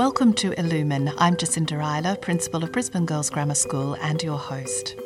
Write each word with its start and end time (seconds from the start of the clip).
Welcome 0.00 0.32
to 0.36 0.58
Illumine. 0.58 1.12
I'm 1.18 1.36
Jacinda 1.36 1.78
Euler, 1.78 2.16
Principal 2.16 2.64
of 2.64 2.72
Brisbane 2.72 3.04
Girls 3.04 3.28
Grammar 3.28 3.54
School, 3.54 3.98
and 4.00 4.22
your 4.22 4.38
host. 4.38 4.96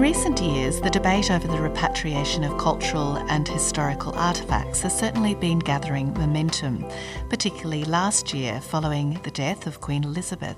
Recent 0.00 0.40
years, 0.40 0.80
the 0.80 0.88
debate 0.88 1.30
over 1.30 1.46
the 1.46 1.60
repatriation 1.60 2.42
of 2.42 2.56
cultural 2.56 3.18
and 3.28 3.46
historical 3.46 4.12
artefacts 4.12 4.80
has 4.80 4.98
certainly 4.98 5.34
been 5.34 5.58
gathering 5.58 6.10
momentum, 6.14 6.86
particularly 7.28 7.84
last 7.84 8.32
year 8.32 8.62
following 8.62 9.20
the 9.24 9.30
death 9.30 9.66
of 9.66 9.82
Queen 9.82 10.02
Elizabeth. 10.02 10.56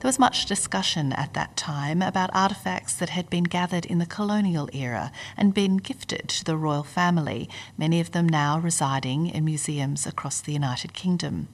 There 0.00 0.08
was 0.08 0.18
much 0.18 0.46
discussion 0.46 1.12
at 1.12 1.34
that 1.34 1.56
time 1.56 2.02
about 2.02 2.32
artefacts 2.32 2.98
that 2.98 3.10
had 3.10 3.30
been 3.30 3.44
gathered 3.44 3.86
in 3.86 3.98
the 3.98 4.06
colonial 4.06 4.68
era 4.72 5.12
and 5.36 5.54
been 5.54 5.76
gifted 5.76 6.28
to 6.28 6.44
the 6.44 6.56
royal 6.56 6.82
family, 6.82 7.48
many 7.78 8.00
of 8.00 8.10
them 8.10 8.28
now 8.28 8.58
residing 8.58 9.28
in 9.28 9.44
museums 9.44 10.04
across 10.04 10.40
the 10.40 10.52
United 10.52 10.94
Kingdom. 10.94 11.46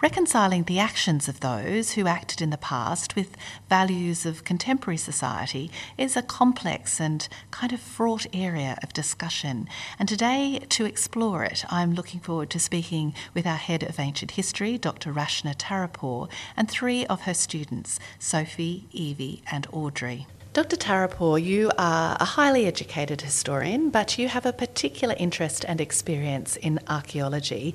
Reconciling 0.00 0.62
the 0.62 0.78
actions 0.78 1.28
of 1.28 1.40
those 1.40 1.92
who 1.92 2.06
acted 2.06 2.40
in 2.40 2.50
the 2.50 2.56
past 2.56 3.16
with 3.16 3.36
values 3.68 4.24
of 4.24 4.44
contemporary 4.44 4.96
society 4.96 5.70
is 5.98 6.16
a 6.16 6.22
complex 6.22 6.67
and 6.68 7.28
kind 7.50 7.72
of 7.72 7.80
fraught 7.80 8.26
area 8.32 8.78
of 8.82 8.92
discussion. 8.92 9.68
And 9.98 10.08
today, 10.08 10.60
to 10.68 10.84
explore 10.84 11.42
it, 11.44 11.64
I'm 11.70 11.94
looking 11.94 12.20
forward 12.20 12.50
to 12.50 12.58
speaking 12.58 13.14
with 13.32 13.46
our 13.46 13.56
head 13.56 13.82
of 13.82 13.98
ancient 13.98 14.32
history, 14.32 14.76
Dr. 14.76 15.12
Rashna 15.12 15.56
Tarapoor, 15.56 16.28
and 16.56 16.68
three 16.68 17.06
of 17.06 17.22
her 17.22 17.34
students, 17.34 17.98
Sophie, 18.18 18.86
Evie, 18.92 19.42
and 19.50 19.66
Audrey. 19.72 20.26
Dr. 20.52 20.76
Tarapoor, 20.76 21.42
you 21.42 21.70
are 21.78 22.16
a 22.18 22.24
highly 22.24 22.66
educated 22.66 23.20
historian, 23.20 23.90
but 23.90 24.18
you 24.18 24.28
have 24.28 24.44
a 24.44 24.52
particular 24.52 25.14
interest 25.18 25.64
and 25.66 25.80
experience 25.80 26.56
in 26.56 26.80
archaeology. 26.88 27.74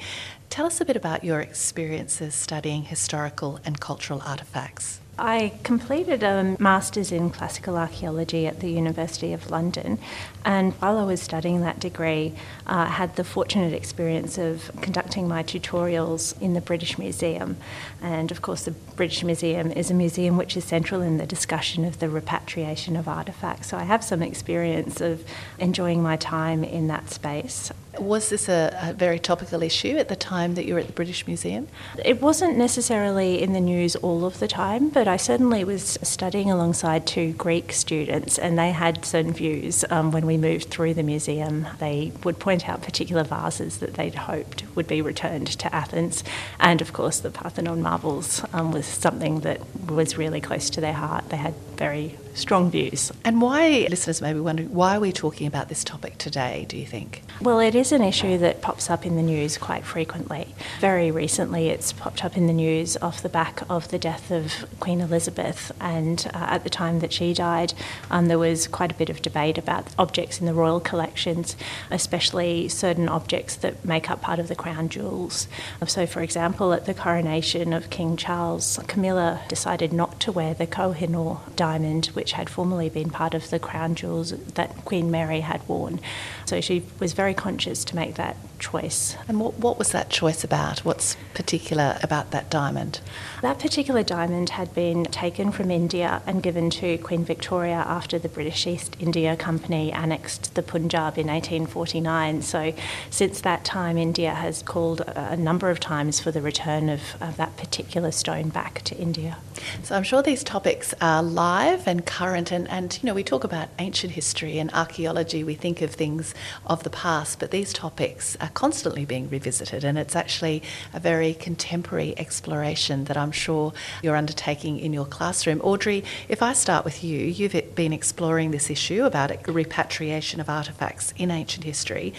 Tell 0.50 0.66
us 0.66 0.82
a 0.82 0.86
bit 0.86 0.96
about 0.96 1.24
your 1.24 1.40
experiences 1.40 2.36
studying 2.36 2.84
historical 2.84 3.60
and 3.66 3.80
cultural 3.80 4.20
artefacts. 4.20 5.00
I 5.18 5.54
completed 5.62 6.24
a 6.24 6.56
master's 6.60 7.12
in 7.12 7.30
classical 7.30 7.78
archaeology 7.78 8.48
at 8.48 8.62
the 8.62 8.72
University 8.72 9.32
of 9.32 9.52
London, 9.52 10.00
and 10.44 10.74
while 10.74 10.98
I 10.98 11.04
was 11.04 11.22
studying 11.22 11.62
that 11.62 11.80
degree, 11.80 12.34
I 12.66 12.84
uh, 12.84 12.86
had 12.88 13.16
the 13.16 13.24
fortunate 13.24 13.74
experience 13.74 14.40
of 14.40 14.72
conducting 14.82 15.28
my 15.28 15.44
tutorials 15.44 16.40
in 16.42 16.56
the 16.56 16.62
British 16.62 16.98
Museum. 16.98 17.58
And 18.02 18.32
of 18.32 18.42
course, 18.42 18.66
the 18.66 18.72
British 18.72 19.24
Museum 19.24 19.72
is 19.72 19.92
a 19.92 19.94
museum 19.94 20.36
which 20.36 20.58
is 20.58 20.64
central 20.64 21.02
in 21.02 21.18
the 21.18 21.28
discussion 21.28 21.86
of 21.86 22.00
the 22.00 22.10
repatriation 22.10 22.96
of 22.96 23.06
artefacts. 23.06 23.66
So 23.66 23.78
I 23.78 23.84
have 23.84 24.04
some 24.04 24.24
experience 24.24 25.00
of 25.00 25.24
enjoying 25.60 26.02
my 26.02 26.18
time 26.18 26.64
in 26.64 26.88
that 26.88 27.12
space. 27.12 27.72
Was 28.00 28.30
this 28.30 28.50
a, 28.50 28.76
a, 28.82 28.94
very 28.94 29.20
topical 29.20 29.62
issue 29.62 29.98
at 29.98 30.10
the 30.10 30.16
time 30.16 30.56
that 30.56 30.66
you 30.66 30.74
were 30.74 30.80
at 30.80 30.88
the 30.88 30.94
British 30.94 31.28
Museum? 31.28 31.68
It 32.04 32.22
wasn't 32.22 32.58
necessarily 32.58 33.42
in 33.42 33.54
the 33.54 33.62
news 33.62 33.96
all 33.98 34.26
of 34.26 34.40
the 34.40 34.48
time, 34.48 34.90
but 34.90 35.08
I 35.08 35.18
certainly 35.18 35.64
was 35.64 36.00
studying 36.02 36.50
alongside 36.50 37.06
two 37.06 37.34
Greek 37.34 37.72
students, 37.72 38.40
and 38.40 38.58
they 38.58 38.72
had 38.72 39.06
certain 39.06 39.32
views. 39.32 39.86
Um, 39.90 40.12
when 40.12 40.26
we 40.26 40.38
moved 40.38 40.70
through 40.70 40.96
the 40.96 41.04
museum, 41.04 41.68
they 41.80 42.12
would 42.24 42.40
point 42.40 42.68
out 42.68 42.82
particular 42.82 43.24
vases 43.24 43.78
that 43.78 43.94
they'd 43.94 44.16
hoped 44.16 44.64
would 44.76 44.88
be 44.88 45.02
returned 45.02 45.48
to 45.48 45.74
Athens, 45.74 46.24
and 46.60 46.82
of 46.82 46.94
course, 46.94 47.20
the 47.20 47.30
Parthenon 47.30 47.82
marbles 47.82 48.44
um, 48.54 48.72
was 48.72 48.88
something 48.88 49.42
that 49.42 49.62
was 49.88 50.18
really 50.18 50.42
close 50.42 50.70
to 50.72 50.82
their 50.82 50.94
heart. 50.94 51.30
They 51.30 51.38
had 51.38 51.54
very 51.78 52.18
strong 52.34 52.72
views. 52.72 53.12
And 53.24 53.42
why, 53.42 53.88
listeners 53.90 54.22
may 54.22 54.34
be 54.34 54.40
wondering, 54.40 54.74
why 54.74 54.98
are 54.98 55.00
we 55.00 55.12
talking 55.12 55.48
about 55.48 55.70
this 55.70 55.84
topic 55.84 56.18
today, 56.18 56.66
do 56.68 56.78
you 56.78 56.86
think? 56.86 57.22
Well, 57.42 57.60
it 57.60 57.76
is 57.76 57.83
an 57.92 58.02
issue 58.02 58.38
that 58.38 58.62
pops 58.62 58.90
up 58.90 59.06
in 59.06 59.16
the 59.16 59.22
news 59.22 59.58
quite 59.58 59.84
frequently. 59.84 60.56
Very 60.80 61.12
recently, 61.12 61.70
it's 61.70 61.92
popped 61.94 62.24
up 62.24 62.38
in 62.38 62.48
the 62.48 62.54
news 62.54 62.98
off 62.98 63.22
the 63.22 63.30
back 63.30 63.64
of 63.70 63.90
the 63.90 64.00
death 64.00 64.32
of 64.32 64.66
Queen 64.80 65.02
Elizabeth, 65.02 65.72
and 65.80 66.30
uh, 66.34 66.38
at 66.38 66.64
the 66.64 66.70
time 66.70 67.00
that 67.00 67.12
she 67.12 67.34
died, 67.34 67.74
um, 68.10 68.28
there 68.28 68.40
was 68.40 68.68
quite 68.68 68.92
a 68.92 68.96
bit 68.96 69.10
of 69.10 69.22
debate 69.22 69.58
about 69.58 69.88
objects 69.98 70.40
in 70.40 70.46
the 70.46 70.54
royal 70.54 70.80
collections, 70.80 71.56
especially 71.92 72.68
certain 72.70 73.10
objects 73.10 73.56
that 73.58 73.84
make 73.84 74.10
up 74.10 74.22
part 74.22 74.40
of 74.40 74.48
the 74.48 74.56
crown 74.56 74.90
jewels. 74.90 75.48
So, 75.86 76.06
for 76.06 76.22
example, 76.22 76.74
at 76.74 76.86
the 76.86 76.94
coronation 76.94 77.74
of 77.74 77.90
King 77.90 78.18
Charles, 78.18 78.80
Camilla 78.88 79.42
decided 79.48 79.92
not 79.92 80.13
to 80.24 80.32
wear 80.32 80.54
the 80.54 80.66
Koh-i-Noor 80.66 81.42
diamond, 81.56 82.08
which 82.08 82.32
had 82.32 82.50
formerly 82.50 82.90
been 82.90 83.10
part 83.10 83.34
of 83.34 83.50
the 83.50 83.60
crown 83.60 83.94
jewels 83.94 84.32
that 84.32 84.86
Queen 84.86 85.12
Mary 85.12 85.42
had 85.42 85.68
worn. 85.68 86.00
So 86.46 86.62
she 86.62 86.84
was 87.00 87.12
very 87.14 87.34
conscious 87.34 87.84
to 87.86 87.96
make 87.96 88.16
that 88.16 88.38
choice. 88.64 89.18
And 89.28 89.42
what, 89.42 89.56
what 89.56 89.78
was 89.78 89.92
that 89.92 90.10
choice 90.10 90.44
about? 90.44 90.80
What's 90.80 91.18
particular 91.34 91.98
about 92.02 92.32
that 92.32 92.50
diamond? 92.50 93.02
That 93.42 93.60
particular 93.60 94.04
diamond 94.04 94.52
had 94.52 94.74
been 94.74 95.04
taken 95.06 95.52
from 95.52 95.70
India 95.70 96.22
and 96.26 96.42
given 96.42 96.70
to 96.72 96.98
Queen 97.00 97.26
Victoria 97.26 97.84
after 97.86 98.18
the 98.18 98.30
British 98.30 98.66
East 98.66 98.96
India 99.00 99.36
Company 99.36 99.92
annexed 99.92 100.56
the 100.56 100.64
Punjab 100.64 101.18
in 101.18 101.28
1849. 101.28 102.42
So, 102.42 102.74
since 103.10 103.42
that 103.42 103.66
time, 103.66 103.98
India 103.98 104.34
has 104.34 104.64
called 104.64 105.02
a 105.02 105.36
number 105.36 105.70
of 105.70 105.82
times 105.82 106.22
for 106.22 106.32
the 106.32 106.42
return 106.42 106.88
of, 106.88 107.02
of 107.20 107.36
that 107.36 107.58
particular 107.58 108.12
stone 108.12 108.48
back 108.48 108.82
to 108.84 108.96
India. 108.96 109.38
So, 109.84 109.96
I'm 109.96 110.04
sure 110.04 110.13
these 110.22 110.44
topics 110.44 110.94
are 111.02 111.24
live 111.24 111.88
and 111.88 112.06
current, 112.06 112.52
and, 112.52 112.70
and 112.70 113.00
you 113.02 113.08
know, 113.08 113.14
we 113.14 113.24
talk 113.24 113.44
about 113.44 113.70
ancient 113.80 114.14
history 114.14 114.60
and 114.60 114.72
archaeology, 114.72 115.44
we 115.44 115.56
think 115.56 115.82
of 115.82 115.92
things 115.92 116.36
of 116.68 116.84
the 116.84 116.90
past, 116.90 117.40
but 117.40 117.52
these 117.52 117.74
topics 117.74 118.38
are 118.42 118.50
constantly 118.50 119.06
being 119.06 119.30
revisited, 119.30 119.84
and 119.84 119.98
it's 119.98 120.16
actually 120.16 120.62
a 120.94 121.00
very 121.00 121.34
contemporary 121.34 122.14
exploration 122.20 123.06
that 123.06 123.18
I'm 123.18 123.32
sure 123.32 123.74
you're 124.04 124.16
undertaking 124.16 124.78
in 124.78 124.94
your 124.94 125.06
classroom. 125.06 125.60
Audrey, 125.62 126.04
if 126.30 126.44
I 126.44 126.54
start 126.54 126.86
with 126.86 127.04
you, 127.04 127.18
you've 127.20 127.74
been 127.74 127.94
exploring 127.94 128.52
this 128.52 128.70
issue 128.70 129.06
about 129.06 129.32
repatriation 129.48 130.40
of 130.40 130.48
artefacts 130.48 131.14
in 131.18 131.32
ancient 131.32 131.64
history. 131.64 132.14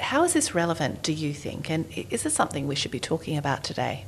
How 0.00 0.24
is 0.24 0.32
this 0.32 0.54
relevant, 0.54 1.02
do 1.02 1.12
you 1.12 1.34
think, 1.34 1.68
and 1.68 1.84
is 2.10 2.22
this 2.22 2.32
something 2.32 2.66
we 2.66 2.74
should 2.74 2.90
be 2.90 3.00
talking 3.00 3.36
about 3.36 3.64
today? 3.64 4.06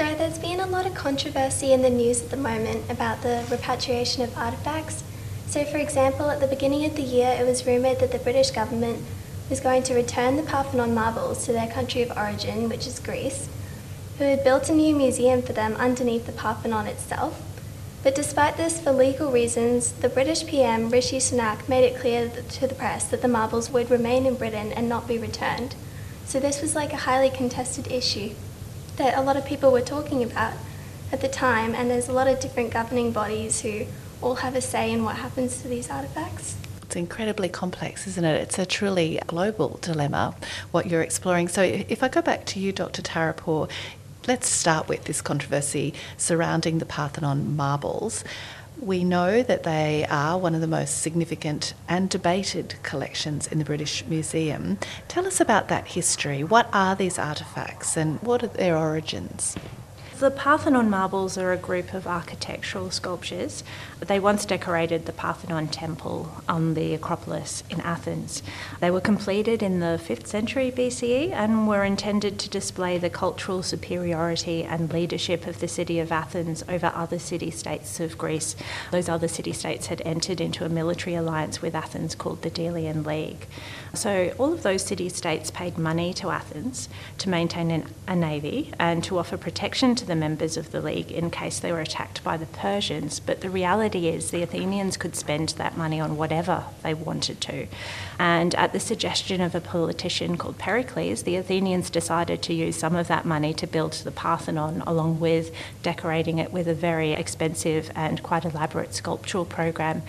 So, 0.00 0.14
there's 0.14 0.38
been 0.38 0.60
a 0.60 0.66
lot 0.66 0.86
of 0.86 0.94
controversy 0.94 1.74
in 1.74 1.82
the 1.82 1.90
news 1.90 2.22
at 2.22 2.30
the 2.30 2.36
moment 2.38 2.90
about 2.90 3.20
the 3.20 3.44
repatriation 3.50 4.22
of 4.22 4.30
artefacts. 4.30 5.02
So, 5.46 5.62
for 5.66 5.76
example, 5.76 6.30
at 6.30 6.40
the 6.40 6.46
beginning 6.46 6.86
of 6.86 6.96
the 6.96 7.02
year, 7.02 7.36
it 7.38 7.44
was 7.44 7.66
rumoured 7.66 7.98
that 7.98 8.10
the 8.10 8.18
British 8.18 8.50
government 8.50 9.04
was 9.50 9.60
going 9.60 9.82
to 9.82 9.94
return 9.94 10.36
the 10.36 10.42
Parthenon 10.42 10.94
marbles 10.94 11.44
to 11.44 11.52
their 11.52 11.68
country 11.68 12.00
of 12.00 12.16
origin, 12.16 12.70
which 12.70 12.86
is 12.86 12.98
Greece, 12.98 13.50
who 14.16 14.24
had 14.24 14.42
built 14.42 14.70
a 14.70 14.74
new 14.74 14.96
museum 14.96 15.42
for 15.42 15.52
them 15.52 15.74
underneath 15.74 16.24
the 16.24 16.32
Parthenon 16.32 16.86
itself. 16.86 17.42
But 18.02 18.14
despite 18.14 18.56
this, 18.56 18.80
for 18.80 18.92
legal 18.92 19.30
reasons, 19.30 19.92
the 19.92 20.08
British 20.08 20.46
PM 20.46 20.88
Rishi 20.88 21.18
Sunak 21.18 21.68
made 21.68 21.84
it 21.84 22.00
clear 22.00 22.30
to 22.30 22.66
the 22.66 22.74
press 22.74 23.04
that 23.10 23.20
the 23.20 23.28
marbles 23.28 23.68
would 23.68 23.90
remain 23.90 24.24
in 24.24 24.36
Britain 24.36 24.72
and 24.72 24.88
not 24.88 25.06
be 25.06 25.18
returned. 25.18 25.74
So 26.24 26.40
this 26.40 26.62
was 26.62 26.74
like 26.74 26.94
a 26.94 27.04
highly 27.04 27.28
contested 27.28 27.92
issue 27.92 28.30
that 29.00 29.16
a 29.16 29.22
lot 29.22 29.34
of 29.34 29.46
people 29.46 29.72
were 29.72 29.80
talking 29.80 30.22
about 30.22 30.52
at 31.10 31.22
the 31.22 31.28
time, 31.28 31.74
and 31.74 31.90
there's 31.90 32.08
a 32.08 32.12
lot 32.12 32.28
of 32.28 32.38
different 32.38 32.70
governing 32.70 33.12
bodies 33.12 33.62
who 33.62 33.86
all 34.20 34.36
have 34.36 34.54
a 34.54 34.60
say 34.60 34.92
in 34.92 35.02
what 35.04 35.16
happens 35.16 35.62
to 35.62 35.68
these 35.68 35.88
artefacts. 35.88 36.54
It's 36.82 36.96
incredibly 36.96 37.48
complex, 37.48 38.06
isn't 38.06 38.24
it? 38.24 38.42
It's 38.42 38.58
a 38.58 38.66
truly 38.66 39.18
global 39.26 39.78
dilemma, 39.80 40.34
what 40.70 40.86
you're 40.86 41.00
exploring. 41.00 41.48
So, 41.48 41.62
if 41.62 42.02
I 42.02 42.08
go 42.08 42.20
back 42.20 42.44
to 42.46 42.60
you, 42.60 42.72
Dr. 42.72 43.00
Tarapoor, 43.00 43.70
let's 44.28 44.48
start 44.50 44.86
with 44.86 45.04
this 45.04 45.22
controversy 45.22 45.94
surrounding 46.18 46.78
the 46.78 46.84
Parthenon 46.84 47.56
marbles. 47.56 48.22
We 48.82 49.04
know 49.04 49.42
that 49.42 49.64
they 49.64 50.06
are 50.08 50.38
one 50.38 50.54
of 50.54 50.62
the 50.62 50.66
most 50.66 51.02
significant 51.02 51.74
and 51.86 52.08
debated 52.08 52.76
collections 52.82 53.46
in 53.46 53.58
the 53.58 53.64
British 53.64 54.06
Museum. 54.06 54.78
Tell 55.06 55.26
us 55.26 55.38
about 55.38 55.68
that 55.68 55.88
history. 55.88 56.42
What 56.42 56.66
are 56.72 56.96
these 56.96 57.18
artefacts 57.18 57.98
and 57.98 58.18
what 58.22 58.42
are 58.42 58.46
their 58.46 58.78
origins? 58.78 59.54
The 60.20 60.30
Parthenon 60.30 60.90
marbles 60.90 61.38
are 61.38 61.50
a 61.50 61.56
group 61.56 61.94
of 61.94 62.06
architectural 62.06 62.90
sculptures. 62.90 63.64
They 64.00 64.20
once 64.20 64.44
decorated 64.44 65.06
the 65.06 65.14
Parthenon 65.14 65.68
temple 65.68 66.42
on 66.46 66.74
the 66.74 66.92
Acropolis 66.92 67.64
in 67.70 67.80
Athens. 67.80 68.42
They 68.80 68.90
were 68.90 69.00
completed 69.00 69.62
in 69.62 69.80
the 69.80 69.98
5th 69.98 70.26
century 70.26 70.70
BCE 70.70 71.32
and 71.32 71.66
were 71.66 71.84
intended 71.84 72.38
to 72.38 72.50
display 72.50 72.98
the 72.98 73.08
cultural 73.08 73.62
superiority 73.62 74.62
and 74.62 74.92
leadership 74.92 75.46
of 75.46 75.58
the 75.58 75.68
city 75.68 75.98
of 75.98 76.12
Athens 76.12 76.62
over 76.68 76.92
other 76.94 77.18
city 77.18 77.50
states 77.50 77.98
of 77.98 78.18
Greece. 78.18 78.56
Those 78.90 79.08
other 79.08 79.26
city 79.26 79.54
states 79.54 79.86
had 79.86 80.02
entered 80.04 80.42
into 80.42 80.66
a 80.66 80.68
military 80.68 81.16
alliance 81.16 81.62
with 81.62 81.74
Athens 81.74 82.14
called 82.14 82.42
the 82.42 82.50
Delian 82.50 83.04
League. 83.04 83.46
So 83.94 84.32
all 84.38 84.52
of 84.52 84.62
those 84.62 84.84
city 84.84 85.08
states 85.08 85.50
paid 85.50 85.76
money 85.76 86.14
to 86.14 86.30
Athens 86.30 86.88
to 87.18 87.28
maintain 87.28 87.70
an, 87.70 87.86
a 88.06 88.14
navy 88.14 88.72
and 88.78 89.02
to 89.04 89.18
offer 89.18 89.36
protection 89.36 89.94
to 89.96 90.06
the 90.06 90.14
members 90.14 90.56
of 90.56 90.70
the 90.70 90.80
League 90.80 91.10
in 91.10 91.30
case 91.30 91.58
they 91.58 91.72
were 91.72 91.80
attacked 91.80 92.22
by 92.22 92.36
the 92.36 92.46
Persians. 92.46 93.18
But 93.18 93.40
the 93.40 93.50
reality 93.50 94.08
is 94.08 94.30
the 94.30 94.42
Athenians 94.42 94.96
could 94.96 95.16
spend 95.16 95.50
that 95.50 95.76
money 95.76 96.00
on 96.00 96.16
whatever 96.16 96.64
they 96.82 96.94
wanted 96.94 97.40
to. 97.42 97.66
And 98.18 98.54
at 98.54 98.72
the 98.72 98.80
suggestion 98.80 99.40
of 99.40 99.54
a 99.54 99.60
politician 99.60 100.36
called 100.36 100.58
Pericles, 100.58 101.24
the 101.24 101.36
Athenians 101.36 101.90
decided 101.90 102.42
to 102.42 102.54
use 102.54 102.76
some 102.76 102.94
of 102.94 103.08
that 103.08 103.24
money 103.24 103.52
to 103.54 103.66
build 103.66 103.92
the 103.92 104.10
Parthenon, 104.10 104.82
along 104.86 105.20
with 105.20 105.52
decorating 105.82 106.38
it 106.38 106.52
with 106.52 106.68
a 106.68 106.74
very 106.74 107.12
expensive 107.12 107.90
and 107.94 108.22
quite 108.22 108.44
elaborate 108.44 108.94
sculptural 108.94 109.44
program. 109.44 110.02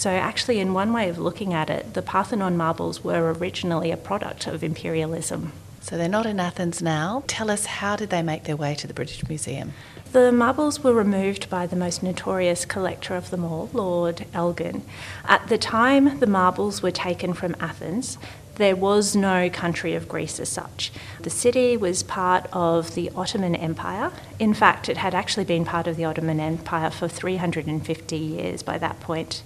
So, 0.00 0.08
actually, 0.08 0.60
in 0.60 0.72
one 0.72 0.94
way 0.94 1.10
of 1.10 1.18
looking 1.18 1.52
at 1.52 1.68
it, 1.68 1.92
the 1.92 2.00
Parthenon 2.00 2.56
marbles 2.56 3.04
were 3.04 3.34
originally 3.34 3.90
a 3.90 3.98
product 3.98 4.46
of 4.46 4.64
imperialism. 4.64 5.52
So 5.82 5.98
they're 5.98 6.08
not 6.08 6.24
in 6.24 6.40
Athens 6.40 6.80
now. 6.80 7.22
Tell 7.26 7.50
us, 7.50 7.66
how 7.66 7.96
did 7.96 8.08
they 8.08 8.22
make 8.22 8.44
their 8.44 8.56
way 8.56 8.74
to 8.76 8.86
the 8.86 8.94
British 8.94 9.28
Museum? 9.28 9.74
The 10.12 10.32
marbles 10.32 10.82
were 10.82 10.94
removed 10.94 11.50
by 11.50 11.66
the 11.66 11.76
most 11.76 12.02
notorious 12.02 12.64
collector 12.64 13.14
of 13.14 13.28
them 13.28 13.44
all, 13.44 13.68
Lord 13.74 14.24
Elgin. 14.32 14.86
At 15.26 15.48
the 15.48 15.58
time 15.58 16.18
the 16.18 16.26
marbles 16.26 16.80
were 16.80 16.90
taken 16.90 17.34
from 17.34 17.54
Athens, 17.60 18.16
there 18.54 18.76
was 18.76 19.14
no 19.14 19.50
country 19.50 19.94
of 19.94 20.08
Greece 20.08 20.40
as 20.40 20.48
such. 20.48 20.92
The 21.20 21.30
city 21.30 21.76
was 21.76 22.02
part 22.02 22.46
of 22.54 22.94
the 22.94 23.10
Ottoman 23.14 23.54
Empire. 23.54 24.12
In 24.38 24.54
fact, 24.54 24.88
it 24.88 24.96
had 24.96 25.14
actually 25.14 25.44
been 25.44 25.66
part 25.66 25.86
of 25.86 25.96
the 25.96 26.06
Ottoman 26.06 26.40
Empire 26.40 26.88
for 26.88 27.06
350 27.06 28.16
years 28.16 28.62
by 28.62 28.78
that 28.78 28.98
point. 29.00 29.42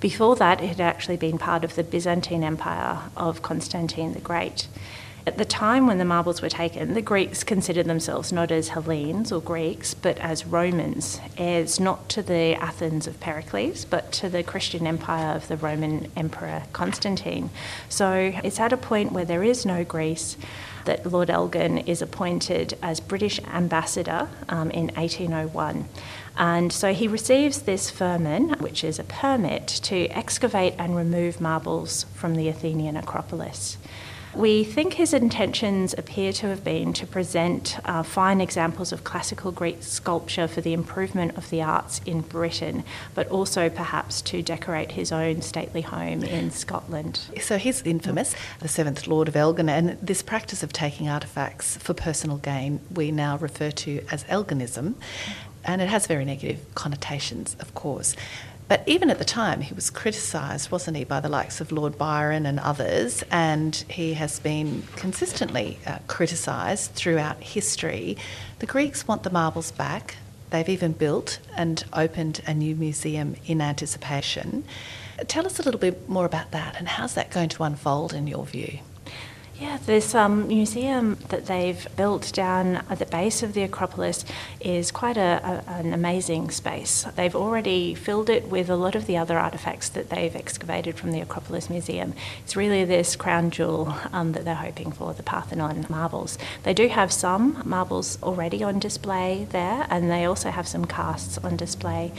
Before 0.00 0.36
that, 0.36 0.62
it 0.62 0.68
had 0.68 0.80
actually 0.80 1.16
been 1.16 1.38
part 1.38 1.64
of 1.64 1.74
the 1.74 1.82
Byzantine 1.82 2.44
Empire 2.44 3.00
of 3.16 3.42
Constantine 3.42 4.12
the 4.12 4.20
Great. 4.20 4.68
At 5.28 5.36
the 5.36 5.44
time 5.44 5.86
when 5.86 5.98
the 5.98 6.06
marbles 6.06 6.40
were 6.40 6.48
taken, 6.48 6.94
the 6.94 7.02
Greeks 7.02 7.44
considered 7.44 7.84
themselves 7.84 8.32
not 8.32 8.50
as 8.50 8.68
Hellenes 8.68 9.30
or 9.30 9.42
Greeks, 9.42 9.92
but 9.92 10.16
as 10.20 10.46
Romans, 10.46 11.20
heirs 11.36 11.78
not 11.78 12.08
to 12.08 12.22
the 12.22 12.54
Athens 12.54 13.06
of 13.06 13.20
Pericles, 13.20 13.84
but 13.84 14.10
to 14.12 14.30
the 14.30 14.42
Christian 14.42 14.86
empire 14.86 15.36
of 15.36 15.46
the 15.48 15.58
Roman 15.58 16.10
Emperor 16.16 16.62
Constantine. 16.72 17.50
So 17.90 18.32
it's 18.42 18.58
at 18.58 18.72
a 18.72 18.78
point 18.78 19.12
where 19.12 19.26
there 19.26 19.44
is 19.44 19.66
no 19.66 19.84
Greece 19.84 20.38
that 20.86 21.04
Lord 21.04 21.28
Elgin 21.28 21.76
is 21.76 22.00
appointed 22.00 22.78
as 22.80 22.98
British 22.98 23.38
ambassador 23.48 24.30
um, 24.48 24.70
in 24.70 24.86
1801. 24.94 25.90
And 26.38 26.72
so 26.72 26.94
he 26.94 27.06
receives 27.06 27.60
this 27.60 27.90
firman, 27.90 28.58
which 28.60 28.82
is 28.82 28.98
a 28.98 29.04
permit 29.04 29.66
to 29.66 30.06
excavate 30.06 30.72
and 30.78 30.96
remove 30.96 31.38
marbles 31.38 32.06
from 32.14 32.34
the 32.34 32.48
Athenian 32.48 32.96
Acropolis. 32.96 33.76
We 34.34 34.62
think 34.62 34.94
his 34.94 35.14
intentions 35.14 35.94
appear 35.96 36.32
to 36.34 36.48
have 36.48 36.62
been 36.62 36.92
to 36.94 37.06
present 37.06 37.78
uh, 37.84 38.02
fine 38.02 38.40
examples 38.40 38.92
of 38.92 39.02
classical 39.02 39.50
Greek 39.50 39.82
sculpture 39.82 40.46
for 40.46 40.60
the 40.60 40.74
improvement 40.74 41.36
of 41.36 41.48
the 41.50 41.62
arts 41.62 42.00
in 42.04 42.20
Britain, 42.20 42.84
but 43.14 43.26
also 43.28 43.68
perhaps 43.70 44.20
to 44.22 44.42
decorate 44.42 44.92
his 44.92 45.10
own 45.12 45.40
stately 45.40 45.80
home 45.80 46.22
in 46.22 46.50
Scotland. 46.50 47.20
So 47.40 47.56
he's 47.56 47.82
infamous, 47.82 48.34
the 48.60 48.68
seventh 48.68 49.06
Lord 49.06 49.28
of 49.28 49.36
Elgin, 49.36 49.68
and 49.68 49.98
this 50.02 50.22
practice 50.22 50.62
of 50.62 50.72
taking 50.72 51.06
artefacts 51.06 51.78
for 51.78 51.94
personal 51.94 52.36
gain 52.36 52.80
we 52.94 53.10
now 53.10 53.38
refer 53.38 53.70
to 53.70 54.04
as 54.10 54.24
Elginism, 54.24 54.94
and 55.64 55.82
it 55.82 55.88
has 55.88 56.06
very 56.06 56.24
negative 56.24 56.60
connotations, 56.74 57.56
of 57.60 57.74
course. 57.74 58.14
But 58.68 58.82
even 58.86 59.08
at 59.08 59.18
the 59.18 59.24
time, 59.24 59.62
he 59.62 59.72
was 59.72 59.88
criticised, 59.88 60.70
wasn't 60.70 60.98
he, 60.98 61.04
by 61.04 61.20
the 61.20 61.28
likes 61.30 61.60
of 61.62 61.72
Lord 61.72 61.96
Byron 61.96 62.44
and 62.44 62.60
others, 62.60 63.24
and 63.30 63.74
he 63.88 64.12
has 64.14 64.40
been 64.40 64.82
consistently 64.94 65.78
uh, 65.86 65.98
criticised 66.06 66.92
throughout 66.92 67.42
history. 67.42 68.18
The 68.58 68.66
Greeks 68.66 69.08
want 69.08 69.22
the 69.22 69.30
marbles 69.30 69.72
back. 69.72 70.16
They've 70.50 70.68
even 70.68 70.92
built 70.92 71.38
and 71.56 71.82
opened 71.94 72.42
a 72.46 72.52
new 72.52 72.74
museum 72.76 73.36
in 73.46 73.62
anticipation. 73.62 74.64
Tell 75.26 75.46
us 75.46 75.58
a 75.58 75.62
little 75.62 75.80
bit 75.80 76.08
more 76.08 76.24
about 76.24 76.52
that 76.52 76.76
and 76.78 76.88
how's 76.88 77.14
that 77.14 77.30
going 77.30 77.48
to 77.50 77.64
unfold 77.64 78.14
in 78.14 78.26
your 78.26 78.46
view? 78.46 78.78
Yeah, 79.60 79.78
this 79.86 80.14
um, 80.14 80.46
museum 80.46 81.18
that 81.30 81.46
they've 81.46 81.84
built 81.96 82.32
down 82.32 82.76
at 82.88 83.00
the 83.00 83.06
base 83.06 83.42
of 83.42 83.54
the 83.54 83.62
Acropolis 83.62 84.24
is 84.60 84.92
quite 84.92 85.16
a, 85.16 85.64
a, 85.66 85.72
an 85.72 85.92
amazing 85.92 86.50
space. 86.50 87.04
They've 87.16 87.34
already 87.34 87.96
filled 87.96 88.30
it 88.30 88.46
with 88.46 88.70
a 88.70 88.76
lot 88.76 88.94
of 88.94 89.06
the 89.06 89.16
other 89.16 89.34
artefacts 89.34 89.92
that 89.94 90.10
they've 90.10 90.36
excavated 90.36 90.96
from 90.96 91.10
the 91.10 91.20
Acropolis 91.20 91.68
Museum. 91.68 92.14
It's 92.44 92.54
really 92.54 92.84
this 92.84 93.16
crown 93.16 93.50
jewel 93.50 93.96
um, 94.12 94.30
that 94.30 94.44
they're 94.44 94.54
hoping 94.54 94.92
for, 94.92 95.12
the 95.12 95.24
Parthenon 95.24 95.86
marbles. 95.88 96.38
They 96.62 96.72
do 96.72 96.86
have 96.86 97.12
some 97.12 97.60
marbles 97.64 98.16
already 98.22 98.62
on 98.62 98.78
display 98.78 99.48
there, 99.50 99.88
and 99.90 100.08
they 100.08 100.24
also 100.24 100.50
have 100.50 100.68
some 100.68 100.84
casts 100.84 101.36
on 101.36 101.56
display. 101.56 102.12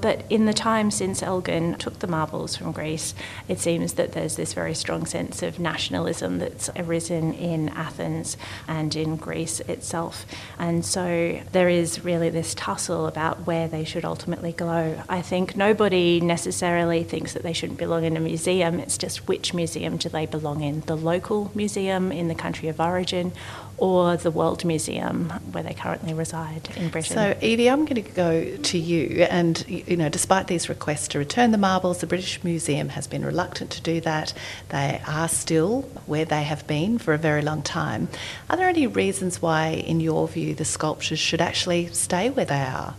But 0.00 0.24
in 0.30 0.46
the 0.46 0.54
time 0.54 0.90
since 0.90 1.22
Elgin 1.22 1.74
took 1.74 1.98
the 1.98 2.06
marbles 2.06 2.56
from 2.56 2.72
Greece, 2.72 3.14
it 3.48 3.58
seems 3.58 3.94
that 3.94 4.12
there's 4.12 4.36
this 4.36 4.52
very 4.52 4.74
strong 4.74 5.06
sense 5.06 5.42
of 5.42 5.58
nationalism 5.58 6.38
that's 6.38 6.70
arisen 6.76 7.34
in 7.34 7.68
Athens 7.70 8.36
and 8.66 8.94
in 8.96 9.16
Greece 9.16 9.60
itself. 9.60 10.26
And 10.58 10.84
so 10.84 11.40
there 11.52 11.68
is 11.68 12.04
really 12.04 12.30
this 12.30 12.54
tussle 12.54 13.06
about 13.06 13.46
where 13.46 13.68
they 13.68 13.84
should 13.84 14.04
ultimately 14.04 14.52
go. 14.52 15.02
I 15.08 15.22
think 15.22 15.56
nobody 15.56 16.20
necessarily 16.20 17.04
thinks 17.04 17.32
that 17.34 17.42
they 17.42 17.52
shouldn't 17.52 17.78
belong 17.78 18.04
in 18.04 18.16
a 18.16 18.20
museum, 18.20 18.80
it's 18.80 18.98
just 18.98 19.28
which 19.28 19.54
museum 19.54 19.96
do 19.96 20.08
they 20.08 20.26
belong 20.26 20.62
in? 20.62 20.80
The 20.82 20.96
local 20.96 21.50
museum 21.54 22.12
in 22.12 22.28
the 22.28 22.34
country 22.34 22.68
of 22.68 22.80
origin 22.80 23.32
or 23.76 24.16
the 24.16 24.30
World 24.30 24.64
Museum 24.64 25.30
where 25.52 25.62
they 25.62 25.74
currently 25.74 26.12
reside 26.12 26.68
in 26.76 26.88
Britain. 26.90 27.14
So, 27.14 27.38
Evie, 27.40 27.68
I'm 27.68 27.84
going 27.84 28.02
to 28.02 28.10
go 28.10 28.56
to 28.56 28.78
you. 28.78 29.22
And, 29.24 29.64
you 29.68 29.96
know, 29.96 30.08
despite 30.08 30.46
these 30.46 30.68
requests 30.68 31.08
to 31.08 31.18
return 31.18 31.50
the 31.50 31.58
marbles, 31.58 31.98
the 31.98 32.06
British 32.06 32.42
Museum 32.44 32.90
has 32.90 33.06
been 33.06 33.24
reluctant 33.24 33.70
to 33.70 33.82
do 33.82 34.00
that. 34.02 34.32
They 34.68 35.00
are 35.06 35.28
still 35.28 35.82
where 36.06 36.24
they 36.24 36.42
have 36.42 36.66
been 36.66 36.98
for 36.98 37.14
a 37.14 37.18
very 37.18 37.42
long 37.42 37.62
time. 37.62 38.08
Are 38.48 38.56
there 38.56 38.68
any 38.68 38.86
reasons 38.86 39.40
why, 39.40 39.68
in 39.68 40.00
your 40.00 40.28
view, 40.28 40.54
the 40.54 40.64
sculptures 40.64 41.18
should 41.18 41.40
actually 41.40 41.86
stay 41.88 42.30
where 42.30 42.44
they 42.44 42.62
are? 42.62 42.94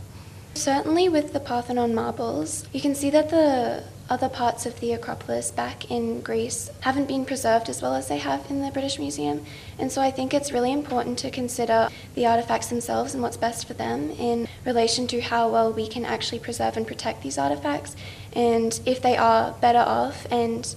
Certainly, 0.54 1.10
with 1.10 1.32
the 1.32 1.40
Parthenon 1.40 1.96
marbles, 1.96 2.66
you 2.74 2.82
can 2.82 2.94
see 2.94 3.10
that 3.12 3.30
the 3.30 3.84
other 4.12 4.28
parts 4.28 4.66
of 4.66 4.78
the 4.82 4.92
Acropolis 4.92 5.52
back 5.52 5.90
in 5.90 6.20
Greece 6.20 6.70
haven't 6.82 7.08
been 7.08 7.24
preserved 7.24 7.70
as 7.70 7.82
well 7.82 7.96
as 7.96 8.10
they 8.10 8.18
have 8.18 8.46
in 8.52 8.62
the 8.62 8.70
British 8.70 9.00
Museum. 9.00 9.46
And 9.80 9.90
so 9.90 10.02
I 10.02 10.12
think 10.12 10.34
it's 10.34 10.52
really 10.52 10.74
important 10.74 11.18
to 11.20 11.32
consider 11.32 11.88
the 12.14 12.26
artifacts 12.26 12.68
themselves 12.68 13.14
and 13.14 13.24
what's 13.24 13.38
best 13.38 13.66
for 13.66 13.74
them 13.74 14.12
in 14.12 14.50
relation 14.66 15.08
to 15.08 15.22
how 15.22 15.50
well 15.50 15.72
we 15.72 15.88
can 15.88 16.04
actually 16.04 16.40
preserve 16.40 16.76
and 16.76 16.86
protect 16.86 17.24
these 17.24 17.38
artifacts. 17.38 17.96
And 18.34 18.78
if 18.86 19.02
they 19.02 19.16
are 19.16 19.54
better 19.62 19.80
off 19.80 20.28
and 20.30 20.76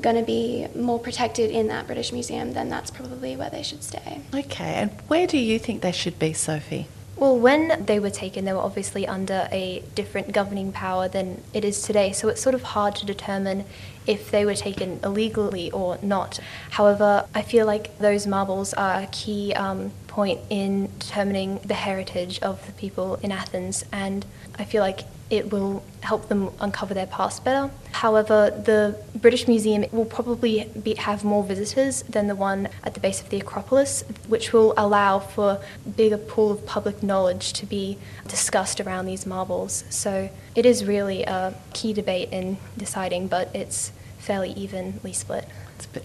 going 0.00 0.16
to 0.16 0.24
be 0.24 0.66
more 0.74 0.98
protected 0.98 1.52
in 1.52 1.68
that 1.68 1.86
British 1.86 2.12
Museum, 2.12 2.52
then 2.52 2.68
that's 2.68 2.90
probably 2.90 3.36
where 3.36 3.50
they 3.50 3.62
should 3.62 3.84
stay. 3.84 4.22
Okay, 4.34 4.74
and 4.74 4.90
where 5.06 5.28
do 5.28 5.38
you 5.38 5.60
think 5.60 5.82
they 5.82 5.92
should 5.92 6.18
be, 6.18 6.32
Sophie? 6.32 6.88
Well, 7.22 7.38
when 7.38 7.84
they 7.86 8.00
were 8.00 8.10
taken, 8.10 8.46
they 8.46 8.52
were 8.52 8.58
obviously 8.58 9.06
under 9.06 9.46
a 9.52 9.84
different 9.94 10.32
governing 10.32 10.72
power 10.72 11.06
than 11.06 11.40
it 11.54 11.64
is 11.64 11.80
today, 11.80 12.10
so 12.10 12.26
it's 12.26 12.42
sort 12.42 12.56
of 12.56 12.64
hard 12.64 12.96
to 12.96 13.06
determine 13.06 13.64
if 14.08 14.32
they 14.32 14.44
were 14.44 14.56
taken 14.56 14.98
illegally 15.04 15.70
or 15.70 16.00
not. 16.02 16.40
However, 16.70 17.24
I 17.32 17.42
feel 17.42 17.64
like 17.64 17.96
those 17.98 18.26
marbles 18.26 18.74
are 18.74 19.02
a 19.02 19.06
key 19.12 19.54
um, 19.54 19.92
point 20.08 20.40
in 20.50 20.88
determining 20.98 21.58
the 21.58 21.74
heritage 21.74 22.40
of 22.40 22.66
the 22.66 22.72
people 22.72 23.14
in 23.22 23.30
Athens, 23.30 23.84
and 23.92 24.26
I 24.58 24.64
feel 24.64 24.82
like 24.82 25.02
it 25.32 25.50
will 25.50 25.82
help 26.02 26.28
them 26.28 26.50
uncover 26.60 26.92
their 26.92 27.06
past 27.06 27.42
better. 27.42 27.70
However, 27.92 28.50
the 28.50 28.98
British 29.18 29.48
Museum 29.48 29.86
will 29.90 30.04
probably 30.04 30.68
be, 30.82 30.94
have 30.96 31.24
more 31.24 31.42
visitors 31.42 32.02
than 32.02 32.26
the 32.26 32.34
one 32.34 32.68
at 32.84 32.92
the 32.92 33.00
base 33.00 33.22
of 33.22 33.30
the 33.30 33.40
Acropolis, 33.40 34.04
which 34.28 34.52
will 34.52 34.74
allow 34.76 35.18
for 35.18 35.58
a 35.86 35.88
bigger 35.88 36.18
pool 36.18 36.50
of 36.50 36.66
public 36.66 37.02
knowledge 37.02 37.54
to 37.54 37.64
be 37.64 37.96
discussed 38.28 38.78
around 38.78 39.06
these 39.06 39.24
marbles. 39.24 39.84
So 39.88 40.28
it 40.54 40.66
is 40.66 40.84
really 40.84 41.22
a 41.22 41.54
key 41.72 41.94
debate 41.94 42.28
in 42.30 42.58
deciding, 42.76 43.28
but 43.28 43.48
it's 43.56 43.90
fairly 44.18 44.52
evenly 44.52 45.14
split. 45.14 45.48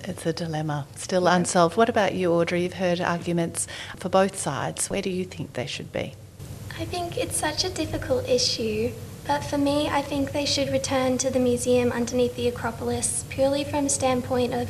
It's 0.05 0.25
a 0.25 0.31
dilemma, 0.31 0.87
still 0.95 1.27
unsolved. 1.27 1.75
What 1.75 1.89
about 1.89 2.15
you, 2.15 2.31
Audrey? 2.31 2.63
You've 2.63 2.75
heard 2.75 3.01
arguments 3.01 3.67
for 3.97 4.07
both 4.07 4.37
sides. 4.37 4.89
Where 4.89 5.01
do 5.01 5.09
you 5.09 5.25
think 5.25 5.53
they 5.53 5.67
should 5.67 5.91
be? 5.91 6.13
I 6.79 6.85
think 6.85 7.17
it's 7.17 7.35
such 7.35 7.63
a 7.63 7.69
difficult 7.69 8.29
issue 8.29 8.91
but 9.27 9.43
for 9.43 9.57
me, 9.57 9.89
I 9.89 10.01
think 10.01 10.31
they 10.31 10.45
should 10.45 10.71
return 10.71 11.17
to 11.17 11.29
the 11.29 11.39
museum 11.39 11.91
underneath 11.91 12.35
the 12.37 12.47
Acropolis 12.47 13.25
purely 13.29 13.65
from 13.65 13.85
a 13.85 13.89
standpoint 13.89 14.53
of 14.53 14.69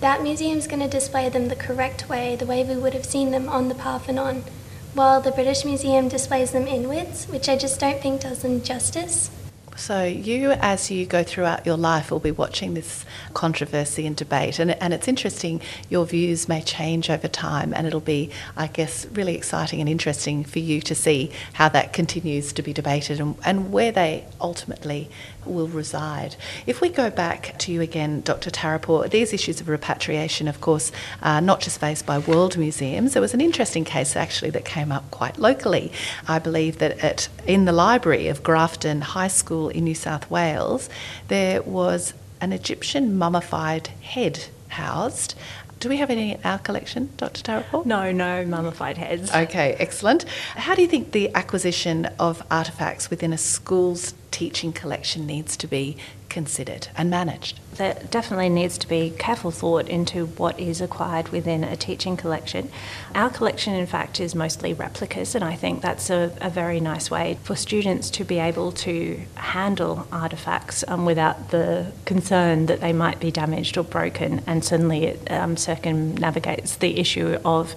that 0.00 0.22
museum's 0.22 0.66
going 0.66 0.82
to 0.82 0.88
display 0.88 1.28
them 1.28 1.48
the 1.48 1.56
correct 1.56 2.08
way, 2.08 2.36
the 2.36 2.46
way 2.46 2.64
we 2.64 2.76
would 2.76 2.92
have 2.94 3.06
seen 3.06 3.30
them 3.30 3.48
on 3.48 3.68
the 3.68 3.74
Parthenon, 3.74 4.44
while 4.92 5.20
the 5.20 5.30
British 5.30 5.64
Museum 5.64 6.08
displays 6.08 6.50
them 6.50 6.66
inwards, 6.66 7.26
which 7.26 7.48
I 7.48 7.56
just 7.56 7.80
don't 7.80 8.00
think 8.02 8.22
does 8.22 8.42
them 8.42 8.62
justice. 8.62 9.30
So, 9.76 10.04
you, 10.04 10.52
as 10.52 10.90
you 10.90 11.04
go 11.04 11.22
throughout 11.22 11.66
your 11.66 11.76
life, 11.76 12.10
will 12.10 12.18
be 12.18 12.30
watching 12.30 12.72
this 12.72 13.04
controversy 13.34 14.06
and 14.06 14.16
debate. 14.16 14.58
And, 14.58 14.70
and 14.82 14.94
it's 14.94 15.06
interesting, 15.06 15.60
your 15.90 16.06
views 16.06 16.48
may 16.48 16.62
change 16.62 17.10
over 17.10 17.28
time, 17.28 17.74
and 17.74 17.86
it'll 17.86 18.00
be, 18.00 18.30
I 18.56 18.68
guess, 18.68 19.06
really 19.12 19.34
exciting 19.34 19.80
and 19.80 19.88
interesting 19.88 20.44
for 20.44 20.60
you 20.60 20.80
to 20.80 20.94
see 20.94 21.30
how 21.52 21.68
that 21.68 21.92
continues 21.92 22.54
to 22.54 22.62
be 22.62 22.72
debated 22.72 23.20
and, 23.20 23.36
and 23.44 23.70
where 23.70 23.92
they 23.92 24.24
ultimately 24.40 25.10
will 25.44 25.68
reside. 25.68 26.36
If 26.66 26.80
we 26.80 26.88
go 26.88 27.10
back 27.10 27.56
to 27.58 27.72
you 27.72 27.80
again, 27.80 28.22
Dr. 28.22 28.50
Tarapo, 28.50 29.08
these 29.08 29.32
issues 29.32 29.60
of 29.60 29.68
repatriation, 29.68 30.48
of 30.48 30.60
course, 30.60 30.90
are 31.22 31.40
not 31.40 31.60
just 31.60 31.78
faced 31.78 32.06
by 32.06 32.18
world 32.18 32.56
museums. 32.56 33.12
There 33.12 33.22
was 33.22 33.34
an 33.34 33.40
interesting 33.40 33.84
case 33.84 34.16
actually 34.16 34.50
that 34.50 34.64
came 34.64 34.90
up 34.90 35.10
quite 35.10 35.38
locally. 35.38 35.92
I 36.26 36.38
believe 36.38 36.78
that 36.78 36.98
at, 36.98 37.28
in 37.46 37.64
the 37.64 37.72
library 37.72 38.28
of 38.28 38.42
Grafton 38.42 39.00
High 39.02 39.28
School 39.28 39.65
in 39.68 39.84
New 39.84 39.94
South 39.94 40.30
Wales, 40.30 40.88
there 41.28 41.62
was 41.62 42.14
an 42.40 42.52
Egyptian 42.52 43.16
mummified 43.16 43.88
head 44.02 44.46
housed. 44.68 45.34
Do 45.78 45.88
we 45.90 45.98
have 45.98 46.10
any 46.10 46.32
in 46.32 46.40
our 46.42 46.58
collection, 46.58 47.10
Dr. 47.18 47.42
Tarapo? 47.42 47.84
No, 47.84 48.10
no 48.10 48.46
mummified 48.46 48.96
heads. 48.96 49.30
Okay, 49.32 49.74
excellent. 49.78 50.24
How 50.54 50.74
do 50.74 50.80
you 50.80 50.88
think 50.88 51.12
the 51.12 51.34
acquisition 51.34 52.06
of 52.18 52.46
artefacts 52.48 53.10
within 53.10 53.32
a 53.32 53.38
school's 53.38 54.12
teaching 54.36 54.70
collection 54.70 55.24
needs 55.24 55.56
to 55.56 55.66
be 55.66 55.96
considered 56.28 56.88
and 56.94 57.08
managed? 57.08 57.58
There 57.76 57.94
definitely 58.10 58.50
needs 58.50 58.76
to 58.78 58.86
be 58.86 59.14
careful 59.18 59.50
thought 59.50 59.88
into 59.88 60.26
what 60.26 60.60
is 60.60 60.82
acquired 60.82 61.30
within 61.30 61.64
a 61.64 61.74
teaching 61.74 62.18
collection. 62.18 62.70
Our 63.14 63.30
collection, 63.30 63.72
in 63.72 63.86
fact, 63.86 64.20
is 64.20 64.34
mostly 64.34 64.74
replicas, 64.74 65.34
and 65.34 65.42
I 65.42 65.56
think 65.56 65.80
that's 65.80 66.10
a, 66.10 66.36
a 66.42 66.50
very 66.50 66.80
nice 66.80 67.10
way 67.10 67.38
for 67.44 67.56
students 67.56 68.10
to 68.10 68.24
be 68.24 68.38
able 68.38 68.72
to 68.72 69.22
handle 69.36 70.06
artefacts 70.12 70.84
um, 70.86 71.06
without 71.06 71.48
the 71.48 71.92
concern 72.04 72.66
that 72.66 72.82
they 72.82 72.92
might 72.92 73.18
be 73.18 73.30
damaged 73.30 73.78
or 73.78 73.84
broken, 73.84 74.42
and 74.46 74.62
certainly 74.62 75.04
it 75.04 75.32
um, 75.32 75.56
circumnavigates 75.56 76.76
the 76.76 76.98
issue 77.00 77.38
of 77.42 77.74